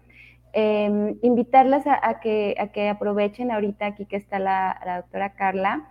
Em, 0.53 1.19
invitarlas 1.21 1.85
a, 1.85 2.19
que, 2.19 2.55
a 2.59 2.67
que 2.69 2.89
aprovechen 2.89 3.51
ahorita 3.51 3.85
aquí 3.85 4.05
que 4.05 4.15
está 4.15 4.39
la, 4.39 5.01
doctora 5.03 5.33
Carla. 5.33 5.87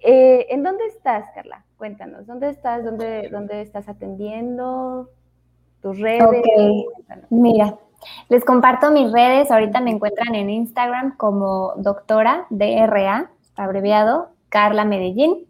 Eh, 0.00 0.46
¿En 0.50 0.64
dónde 0.64 0.84
estás, 0.86 1.30
Carla? 1.32 1.64
Cuéntanos, 1.78 2.26
¿dónde 2.26 2.50
estás? 2.50 2.84
¿Dónde, 2.84 3.28
dónde 3.30 3.62
estás 3.62 3.88
atendiendo? 3.88 5.10
¿Tus 5.80 6.00
redes? 6.00 6.28
Mira, 7.30 7.78
les 8.28 8.44
comparto 8.44 8.90
mis 8.90 9.10
redes. 9.12 9.50
Ahorita 9.50 9.80
me 9.80 9.90
encuentran 9.90 10.34
en 10.34 10.50
Instagram 10.50 11.16
como 11.16 11.72
doctora 11.76 12.46
DRA. 12.50 13.30
abreviado, 13.56 14.28
Carla 14.48 14.84
Medellín. 14.84 15.46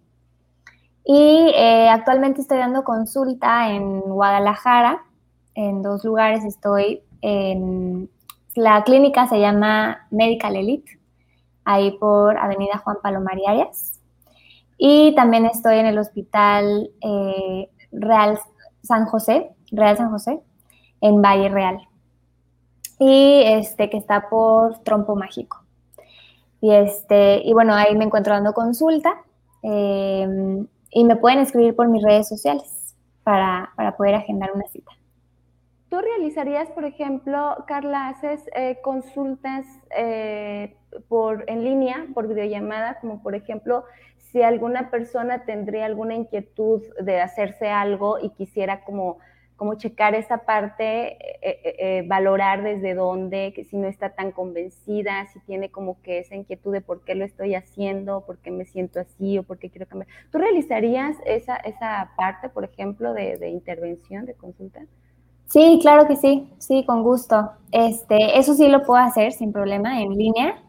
Y 1.04 1.52
eh, 1.54 1.88
actualmente 1.90 2.40
estoy 2.40 2.58
dando 2.58 2.82
consulta 2.82 3.70
en 3.70 4.00
Guadalajara, 4.00 5.04
en 5.54 5.82
dos 5.82 6.02
lugares 6.04 6.44
estoy 6.44 7.02
en 7.20 8.08
la 8.54 8.84
clínica 8.84 9.26
se 9.26 9.40
llama 9.40 10.06
Medical 10.10 10.56
Elite, 10.56 10.98
ahí 11.64 11.90
por 11.98 12.38
Avenida 12.38 12.78
Juan 12.78 12.98
Palomar 13.02 13.36
Arias. 13.46 14.00
Y 14.78 15.14
también 15.14 15.46
estoy 15.46 15.78
en 15.78 15.86
el 15.86 15.98
Hospital 15.98 16.90
eh, 17.00 17.68
Real 17.90 18.38
San 18.82 19.06
José, 19.06 19.50
Real 19.72 19.96
San 19.96 20.10
José, 20.10 20.40
en 21.00 21.20
Valle 21.20 21.48
Real. 21.48 21.78
Y 22.98 23.42
este 23.44 23.90
que 23.90 23.96
está 23.96 24.28
por 24.28 24.78
Trompo 24.80 25.16
Mágico. 25.16 25.62
Y 26.60 26.72
este, 26.72 27.42
y 27.44 27.52
bueno, 27.52 27.74
ahí 27.74 27.94
me 27.94 28.04
encuentro 28.04 28.34
dando 28.34 28.54
consulta. 28.54 29.22
Em, 29.62 30.66
y 30.90 31.04
me 31.04 31.16
pueden 31.16 31.40
escribir 31.40 31.74
por 31.74 31.88
mis 31.88 32.02
redes 32.02 32.28
sociales 32.28 32.94
para, 33.22 33.72
para 33.76 33.96
poder 33.96 34.14
agendar 34.14 34.52
una 34.54 34.66
cita. 34.68 34.92
¿Tú 35.94 36.00
realizarías, 36.00 36.68
por 36.70 36.84
ejemplo, 36.84 37.64
Carla, 37.68 38.08
haces 38.08 38.42
eh, 38.56 38.78
consultas 38.82 39.64
eh, 39.96 40.76
por, 41.08 41.44
en 41.48 41.62
línea, 41.62 42.06
por 42.14 42.26
videollamada, 42.26 42.98
como 43.00 43.22
por 43.22 43.36
ejemplo, 43.36 43.84
si 44.18 44.42
alguna 44.42 44.90
persona 44.90 45.44
tendría 45.44 45.86
alguna 45.86 46.14
inquietud 46.14 46.82
de 47.00 47.20
hacerse 47.20 47.68
algo 47.68 48.18
y 48.18 48.30
quisiera 48.30 48.82
como, 48.82 49.18
como 49.56 49.74
checar 49.74 50.14
esa 50.14 50.38
parte, 50.38 51.16
eh, 51.42 52.04
valorar 52.06 52.62
desde 52.62 52.94
dónde, 52.94 53.52
que 53.54 53.64
si 53.64 53.76
no 53.76 53.86
está 53.86 54.10
tan 54.10 54.32
convencida, 54.32 55.26
si 55.32 55.40
tiene 55.40 55.70
como 55.70 56.00
que 56.02 56.18
esa 56.18 56.34
inquietud 56.34 56.72
de 56.72 56.80
por 56.80 57.04
qué 57.04 57.14
lo 57.14 57.24
estoy 57.24 57.54
haciendo, 57.54 58.24
por 58.26 58.38
qué 58.38 58.50
me 58.50 58.64
siento 58.64 59.00
así 59.00 59.38
o 59.38 59.42
por 59.44 59.58
qué 59.58 59.70
quiero 59.70 59.86
cambiar. 59.86 60.08
¿Tú 60.32 60.38
realizarías 60.38 61.16
esa, 61.24 61.56
esa 61.56 62.10
parte, 62.16 62.48
por 62.48 62.64
ejemplo, 62.64 63.12
de, 63.12 63.38
de 63.38 63.48
intervención, 63.50 64.26
de 64.26 64.34
consulta? 64.34 64.80
Sí, 65.46 65.78
claro 65.80 66.08
que 66.08 66.16
sí, 66.16 66.48
sí, 66.58 66.84
con 66.84 67.02
gusto. 67.02 67.52
Este, 67.70 68.38
eso 68.38 68.54
sí 68.54 68.68
lo 68.68 68.82
puedo 68.82 69.02
hacer 69.02 69.32
sin 69.32 69.52
problema 69.52 70.00
en 70.00 70.10
línea. 70.16 70.63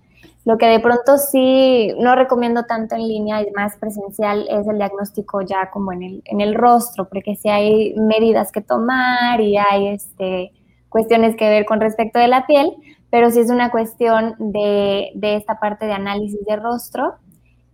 Lo 0.45 0.59
que 0.59 0.67
de 0.67 0.79
pronto 0.79 1.17
sí 1.17 1.91
no 1.99 2.15
recomiendo 2.15 2.65
tanto 2.65 2.93
en 2.93 3.07
línea 3.07 3.41
y 3.41 3.49
más 3.51 3.75
presencial 3.77 4.47
es 4.47 4.67
el 4.67 4.77
diagnóstico 4.77 5.41
ya 5.41 5.71
como 5.71 5.91
en 5.91 6.03
el, 6.03 6.21
en 6.25 6.39
el 6.39 6.53
rostro, 6.53 7.09
porque 7.09 7.35
si 7.35 7.49
hay 7.49 7.95
medidas 7.95 8.51
que 8.51 8.61
tomar 8.61 9.41
y 9.41 9.57
hay 9.57 9.87
este, 9.87 10.51
cuestiones 10.87 11.35
que 11.35 11.49
ver 11.49 11.65
con 11.65 11.81
respecto 11.81 12.19
de 12.19 12.27
la 12.27 12.45
piel, 12.45 12.71
pero 13.09 13.31
sí 13.31 13.39
es 13.39 13.49
una 13.49 13.71
cuestión 13.71 14.35
de, 14.37 15.11
de 15.15 15.35
esta 15.35 15.59
parte 15.59 15.87
de 15.87 15.93
análisis 15.93 16.45
de 16.45 16.55
rostro 16.57 17.15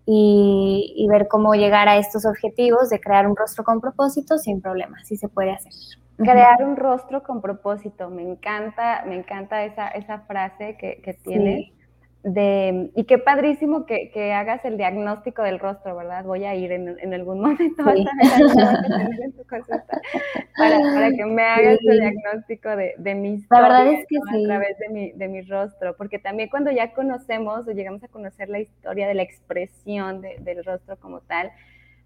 y, 0.06 0.94
y, 0.96 1.08
ver 1.08 1.28
cómo 1.28 1.54
llegar 1.54 1.90
a 1.90 1.98
estos 1.98 2.26
objetivos 2.26 2.90
de 2.90 3.00
crear 3.00 3.28
un 3.28 3.36
rostro 3.36 3.64
con 3.64 3.82
propósito 3.82 4.38
sin 4.38 4.62
problema, 4.62 4.98
sí 5.04 5.18
se 5.18 5.28
puede 5.28 5.52
hacer. 5.52 5.74
Crear 6.18 6.64
un 6.64 6.76
rostro 6.76 7.22
con 7.24 7.42
propósito, 7.42 8.10
me 8.10 8.24
encanta, 8.24 9.04
me 9.06 9.16
encanta 9.16 9.64
esa, 9.66 9.90
esa 9.90 10.20
frase 10.20 10.78
que, 10.80 11.02
que 11.04 11.14
tienes. 11.14 11.81
De, 12.24 12.92
y 12.96 13.06
qué 13.06 13.18
padrísimo 13.18 13.88
que, 13.88 14.12
que, 14.12 14.32
hagas 14.32 14.64
el 14.64 14.78
diagnóstico 14.78 15.42
del 15.42 15.58
rostro, 15.58 15.96
¿verdad? 15.96 16.24
Voy 16.24 16.46
a 16.46 16.54
ir 16.54 16.72
en, 16.72 17.00
en 17.00 17.14
algún 17.16 17.42
momento 17.42 17.84
para, 17.84 17.98
para, 20.56 21.12
que 21.12 21.26
me 21.26 21.42
hagas 21.42 21.80
el 21.82 22.00
diagnóstico 22.00 22.76
de, 22.76 22.94
de 23.00 23.16
mi 23.16 23.34
historia, 23.34 23.68
La 23.68 23.84
verdad 23.84 23.94
es 23.94 24.06
que 24.08 24.18
a 24.18 24.44
través 24.46 24.78
de 24.78 24.90
mi, 24.90 25.12
de 25.14 25.28
mi 25.30 25.42
rostro, 25.42 25.98
porque 25.98 26.20
también 26.20 26.50
cuando 26.50 26.70
ya 26.70 26.94
conocemos 26.94 27.68
o 27.68 27.72
llegamos 27.72 28.04
a 28.04 28.08
conocer 28.08 28.50
la 28.50 28.60
historia 28.60 29.08
de 29.08 29.16
la 29.16 29.24
expresión 29.24 30.22
del 30.22 30.64
rostro 30.64 30.98
como 30.98 31.22
tal, 31.22 31.52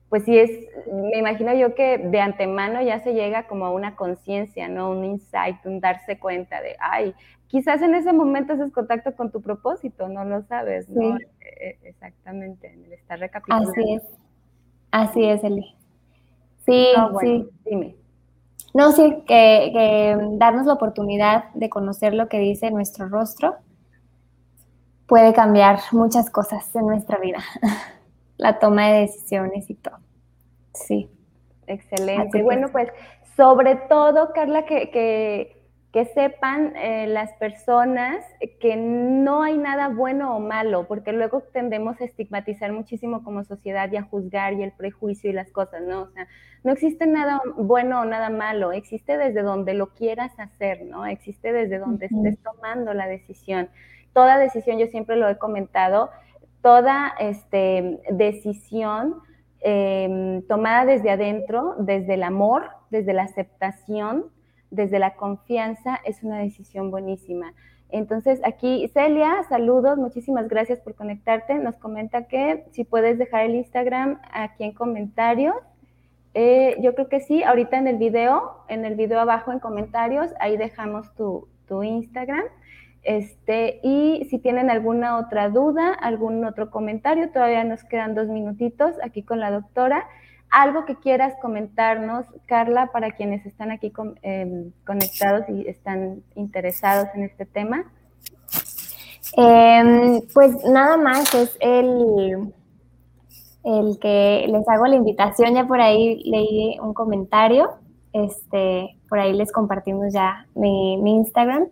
pues 0.09 0.23
sí 0.23 0.37
es, 0.37 0.49
me 0.91 1.17
imagino 1.17 1.53
yo 1.55 1.75
que 1.75 1.97
de 1.97 2.21
antemano 2.21 2.81
ya 2.81 2.99
se 2.99 3.13
llega 3.13 3.47
como 3.47 3.65
a 3.65 3.71
una 3.71 3.95
conciencia, 3.95 4.69
¿no? 4.69 4.91
Un 4.91 5.03
insight, 5.03 5.57
un 5.65 5.79
darse 5.81 6.19
cuenta 6.19 6.61
de, 6.61 6.75
ay, 6.79 7.13
quizás 7.55 7.81
en 7.81 7.95
ese 7.95 8.11
momento 8.11 8.51
haces 8.51 8.73
contacto 8.73 9.15
con 9.15 9.31
tu 9.31 9.41
propósito, 9.41 10.09
no 10.09 10.25
lo 10.25 10.43
sabes, 10.43 10.89
¿no? 10.89 11.17
Sí. 11.17 11.23
E, 11.39 11.69
e, 11.69 11.89
exactamente, 11.89 12.67
en 12.67 12.83
el 12.83 12.91
estar 12.91 13.17
recapitulando. 13.17 13.71
Así 13.71 13.93
es, 13.93 14.03
así 14.91 15.23
es, 15.23 15.41
Eli. 15.41 15.73
Sí, 16.65 16.87
no, 16.97 17.13
bueno, 17.13 17.45
sí. 17.45 17.49
Dime. 17.63 17.95
No, 18.73 18.91
sí, 18.91 19.23
que, 19.25 19.71
que 19.71 20.17
darnos 20.33 20.65
la 20.65 20.73
oportunidad 20.73 21.45
de 21.53 21.69
conocer 21.69 22.13
lo 22.13 22.27
que 22.27 22.39
dice 22.39 22.71
nuestro 22.71 23.07
rostro 23.07 23.55
puede 25.07 25.33
cambiar 25.33 25.79
muchas 25.93 26.29
cosas 26.29 26.75
en 26.75 26.87
nuestra 26.87 27.19
vida. 27.19 27.39
la 28.37 28.59
toma 28.59 28.89
de 28.89 28.99
decisiones 29.03 29.69
y 29.69 29.75
todo. 29.75 29.99
Sí. 30.73 31.09
Excelente. 31.67 32.43
Bueno, 32.43 32.67
pues 32.73 32.89
sobre 33.37 33.77
todo, 33.77 34.33
Carla, 34.33 34.65
que, 34.65 34.91
que, 34.91 35.64
que 35.95 36.03
sepan 36.07 36.75
eh, 36.75 37.07
las 37.07 37.31
personas 37.35 38.25
que 38.59 38.75
no 38.75 39.43
hay 39.43 39.57
nada 39.57 39.87
bueno 39.87 40.35
o 40.35 40.41
malo, 40.41 40.89
porque 40.89 41.13
luego 41.13 41.39
tendemos 41.53 42.01
a 42.01 42.03
estigmatizar 42.03 42.73
muchísimo 42.73 43.23
como 43.23 43.45
sociedad 43.45 43.89
y 43.89 43.95
a 43.95 44.03
juzgar 44.03 44.55
y 44.55 44.63
el 44.63 44.73
prejuicio 44.73 45.29
y 45.29 45.33
las 45.33 45.51
cosas, 45.51 45.83
¿no? 45.83 46.01
O 46.01 46.09
sea, 46.09 46.27
no 46.65 46.73
existe 46.73 47.07
nada 47.07 47.41
bueno 47.55 48.01
o 48.01 48.03
nada 48.03 48.29
malo, 48.29 48.73
existe 48.73 49.17
desde 49.17 49.41
donde 49.41 49.73
lo 49.73 49.93
quieras 49.93 50.37
hacer, 50.37 50.83
¿no? 50.83 51.05
Existe 51.05 51.53
desde 51.53 51.79
donde 51.79 52.07
uh 52.07 52.09
-huh. 52.09 52.27
estés 52.27 52.43
tomando 52.43 52.93
la 52.93 53.07
decisión. 53.07 53.69
Toda 54.11 54.37
decisión, 54.37 54.77
yo 54.77 54.87
siempre 54.87 55.15
lo 55.15 55.29
he 55.29 55.37
comentado, 55.37 56.09
toda 56.61 57.13
este, 57.21 58.01
decisión 58.11 59.15
eh, 59.61 60.43
tomada 60.49 60.83
desde 60.83 61.11
adentro, 61.11 61.75
desde 61.79 62.15
el 62.15 62.23
amor, 62.23 62.63
desde 62.89 63.13
la 63.13 63.23
aceptación, 63.23 64.25
desde 64.71 64.99
la 64.99 65.15
confianza, 65.15 65.99
es 66.05 66.23
una 66.23 66.39
decisión 66.39 66.91
buenísima. 66.91 67.53
Entonces, 67.89 68.41
aquí 68.43 68.87
Celia, 68.93 69.43
saludos, 69.47 69.97
muchísimas 69.97 70.47
gracias 70.47 70.79
por 70.79 70.95
conectarte. 70.95 71.55
Nos 71.55 71.77
comenta 71.77 72.27
que 72.27 72.65
si 72.71 72.83
puedes 72.83 73.17
dejar 73.17 73.45
el 73.45 73.55
Instagram 73.55 74.19
aquí 74.31 74.63
en 74.63 74.73
comentarios. 74.73 75.55
Eh, 76.33 76.75
yo 76.81 76.95
creo 76.95 77.07
que 77.07 77.21
sí, 77.21 77.43
ahorita 77.43 77.77
en 77.77 77.87
el 77.87 77.97
video, 77.97 78.65
en 78.67 78.83
el 78.83 78.95
video 78.95 79.21
abajo 79.21 79.51
en 79.53 79.59
comentarios, 79.59 80.31
ahí 80.39 80.57
dejamos 80.57 81.13
tu, 81.15 81.47
tu 81.67 81.83
Instagram. 81.83 82.43
Este, 83.03 83.79
y 83.83 84.25
si 84.31 84.39
tienen 84.39 84.71
alguna 84.71 85.17
otra 85.17 85.49
duda, 85.49 85.93
algún 85.93 86.43
otro 86.43 86.71
comentario, 86.71 87.29
todavía 87.29 87.63
nos 87.63 87.83
quedan 87.83 88.15
dos 88.15 88.27
minutitos 88.27 88.95
aquí 89.03 89.21
con 89.21 89.39
la 89.39 89.51
doctora. 89.51 90.05
Algo 90.57 90.85
que 90.85 90.95
quieras 90.95 91.33
comentarnos, 91.41 92.25
Carla, 92.45 92.89
para 92.93 93.11
quienes 93.11 93.45
están 93.45 93.71
aquí 93.71 93.91
eh, 94.23 94.71
conectados 94.87 95.43
y 95.49 95.67
están 95.67 96.23
interesados 96.33 97.09
en 97.13 97.23
este 97.23 97.45
tema. 97.45 97.83
Eh, 99.35 100.21
pues 100.33 100.55
nada 100.63 100.95
más 100.95 101.33
es 101.33 101.57
el, 101.59 102.53
el 103.65 103.99
que 103.99 104.45
les 104.47 104.65
hago 104.69 104.85
la 104.85 104.95
invitación, 104.95 105.55
ya 105.55 105.67
por 105.67 105.81
ahí 105.81 106.23
leí 106.23 106.79
un 106.79 106.93
comentario, 106.93 107.71
este, 108.13 108.97
por 109.09 109.19
ahí 109.19 109.33
les 109.33 109.51
compartimos 109.51 110.13
ya 110.13 110.47
mi, 110.55 110.95
mi 111.01 111.15
Instagram. 111.15 111.67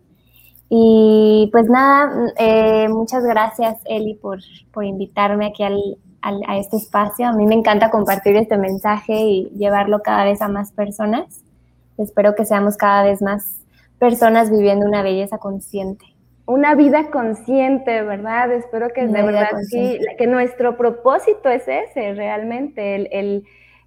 Y 0.68 1.48
pues 1.54 1.70
nada, 1.70 2.34
eh, 2.38 2.90
muchas 2.90 3.24
gracias 3.24 3.78
Eli 3.86 4.16
por, 4.16 4.40
por 4.74 4.84
invitarme 4.84 5.46
aquí 5.46 5.64
al, 5.64 5.80
a 6.24 6.58
este 6.58 6.78
espacio. 6.78 7.28
A 7.28 7.34
mí 7.34 7.46
me 7.46 7.56
encanta 7.56 7.90
compartir 7.90 8.36
este 8.38 8.58
mensaje 8.58 9.14
y 9.14 9.50
llevarlo 9.58 10.02
cada 10.02 10.24
vez 10.24 10.42
a 10.42 10.48
más 10.48 10.72
personas. 10.72 11.44
Espero 11.98 12.36
que 12.36 12.46
seamos 12.46 12.78
cada 12.78 13.04
vez 13.04 13.22
más 13.22 13.60
personas 14.00 14.50
viviendo 14.50 14.86
una 14.86 15.02
belleza 15.02 15.38
consciente. 15.38 16.06
Una 16.46 16.76
vida 16.76 17.10
consciente, 17.10 18.02
¿verdad? 18.02 18.52
Espero 18.52 18.90
que 18.90 19.06
una 19.06 19.20
de 19.20 19.26
verdad 19.26 19.50
sí, 19.70 19.98
que 20.18 20.28
nuestro 20.28 20.76
propósito 20.76 21.50
es 21.50 21.68
ese 21.68 22.14
realmente, 22.14 22.96
el, 22.96 23.08
el 23.12 23.44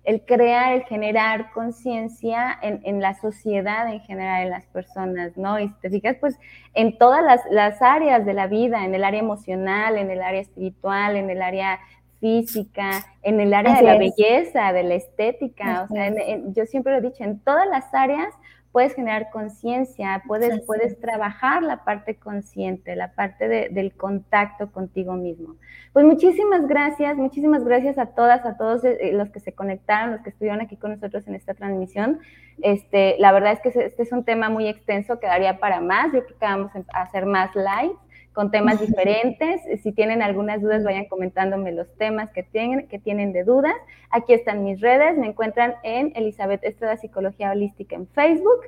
el 0.07 0.25
crear, 0.25 0.73
el 0.73 0.85
generar 0.85 1.51
conciencia 1.51 2.57
en, 2.63 2.81
en, 2.85 3.01
la 3.01 3.15
sociedad 3.15 3.93
en 3.93 4.01
general, 4.01 4.45
en 4.45 4.51
las 4.51 4.65
personas, 4.67 5.37
¿no? 5.37 5.59
Y 5.59 5.67
si 5.67 5.75
te 5.81 5.91
fijas, 5.91 6.17
pues 6.21 6.39
en 6.75 6.97
todas 6.97 7.25
las, 7.25 7.41
las, 7.51 7.83
áreas 7.83 8.25
de 8.25 8.33
la 8.33 8.47
vida, 8.47 8.85
en 8.85 8.95
el 8.95 9.03
área 9.03 9.19
emocional, 9.19 9.99
en 9.99 10.13
el 10.13 10.23
área 10.23 10.41
espiritual, 10.41 11.17
en 11.17 11.29
el 11.29 11.43
área 11.43 11.81
física, 12.21 13.05
en 13.23 13.41
el 13.41 13.53
área 13.55 13.75
Así 13.75 13.85
de 13.85 13.87
la 13.87 13.95
es. 13.95 14.15
belleza, 14.17 14.73
de 14.73 14.83
la 14.83 14.95
estética, 14.95 15.83
Así 15.83 15.93
o 15.93 15.97
sea, 15.97 16.07
en, 16.07 16.21
en, 16.21 16.55
yo 16.55 16.67
siempre 16.67 16.93
lo 16.93 16.99
he 16.99 17.11
dicho, 17.11 17.25
en 17.25 17.39
todas 17.41 17.69
las 17.69 17.93
áreas 17.95 18.33
puedes 18.77 18.95
generar 18.95 19.31
conciencia, 19.31 20.23
puedes, 20.27 20.61
puedes 20.67 21.01
trabajar 21.01 21.63
la 21.63 21.83
parte 21.83 22.17
consciente, 22.17 22.95
la 22.95 23.13
parte 23.15 23.49
de, 23.49 23.71
del 23.71 23.95
contacto 23.95 24.71
contigo 24.71 25.15
mismo. 25.15 25.57
Pues 25.95 26.05
muchísimas 26.05 26.67
gracias, 26.69 27.17
muchísimas 27.17 27.65
gracias 27.65 27.97
a 27.97 28.05
todas, 28.05 28.45
a 28.45 28.59
todos 28.59 28.85
eh, 28.85 29.13
los 29.15 29.31
que 29.31 29.41
se 29.41 29.53
conectaron, 29.53 30.11
los 30.11 30.21
que 30.21 30.29
estuvieron 30.29 30.61
aquí 30.61 30.77
con 30.77 30.91
nosotros 30.91 31.27
en 31.27 31.35
esta 31.35 31.55
transmisión. 31.55 32.19
Este, 32.61 33.17
la 33.19 33.33
verdad 33.33 33.53
es 33.53 33.61
que 33.61 33.71
este 33.71 34.03
es 34.03 34.13
un 34.13 34.25
tema 34.25 34.51
muy 34.51 34.69
extenso, 34.69 35.21
quedaría 35.21 35.59
para 35.59 35.81
más, 35.81 36.13
yo 36.13 36.23
creo 36.27 36.39
que 36.39 36.45
vamos 36.45 36.73
a 36.93 37.01
hacer 37.01 37.25
más 37.25 37.57
live 37.57 37.97
con 38.37 38.51
temas 38.51 38.79
diferentes. 38.79 39.63
Si 39.83 39.93
tienen 39.93 40.21
algunas 40.21 40.61
dudas, 40.61 40.85
vayan 40.85 41.07
comentándome 41.07 41.73
los 41.73 41.91
temas 41.97 42.31
que 42.33 42.43
tienen, 42.43 42.87
que 42.87 42.99
tienen 42.99 43.33
de 43.33 43.45
dudas. 43.45 43.73
Aquí 44.11 44.35
están 44.35 44.63
mis 44.63 44.79
redes, 44.83 45.17
me 45.17 45.29
encuentran 45.29 45.77
en 45.83 46.13
Elizabeth 46.15 46.63
Estrada 46.63 46.99
Psicología 46.99 47.51
Holística 47.51 47.97
en 47.97 48.07
Facebook. 48.09 48.61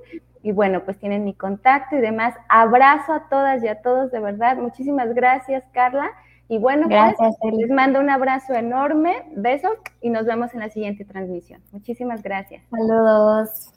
Y 0.43 0.53
bueno, 0.53 0.87
pues 0.87 0.99
tienen 0.99 1.23
mi 1.23 1.35
contacto 1.35 1.97
y 1.97 2.01
demás. 2.01 2.35
Abrazo 2.49 3.13
a 3.13 3.29
todas 3.29 3.63
y 3.63 3.69
a 3.69 3.83
todos, 3.83 4.11
de 4.11 4.21
verdad. 4.21 4.57
Muchísimas 4.57 5.13
gracias, 5.13 5.63
Carla. 5.73 6.13
Y 6.49 6.57
bueno, 6.57 6.89
pues, 6.89 7.55
les 7.55 7.71
mando 7.71 8.01
un 8.01 8.09
abrazo 8.09 8.55
enorme, 8.55 9.23
besos 9.37 9.73
y 10.01 10.09
nos 10.09 10.25
vemos 10.25 10.55
en 10.55 10.61
la 10.61 10.71
siguiente 10.71 11.05
transmisión. 11.05 11.61
Muchísimas 11.73 12.23
gracias. 12.23 12.63
Saludos. 12.71 13.71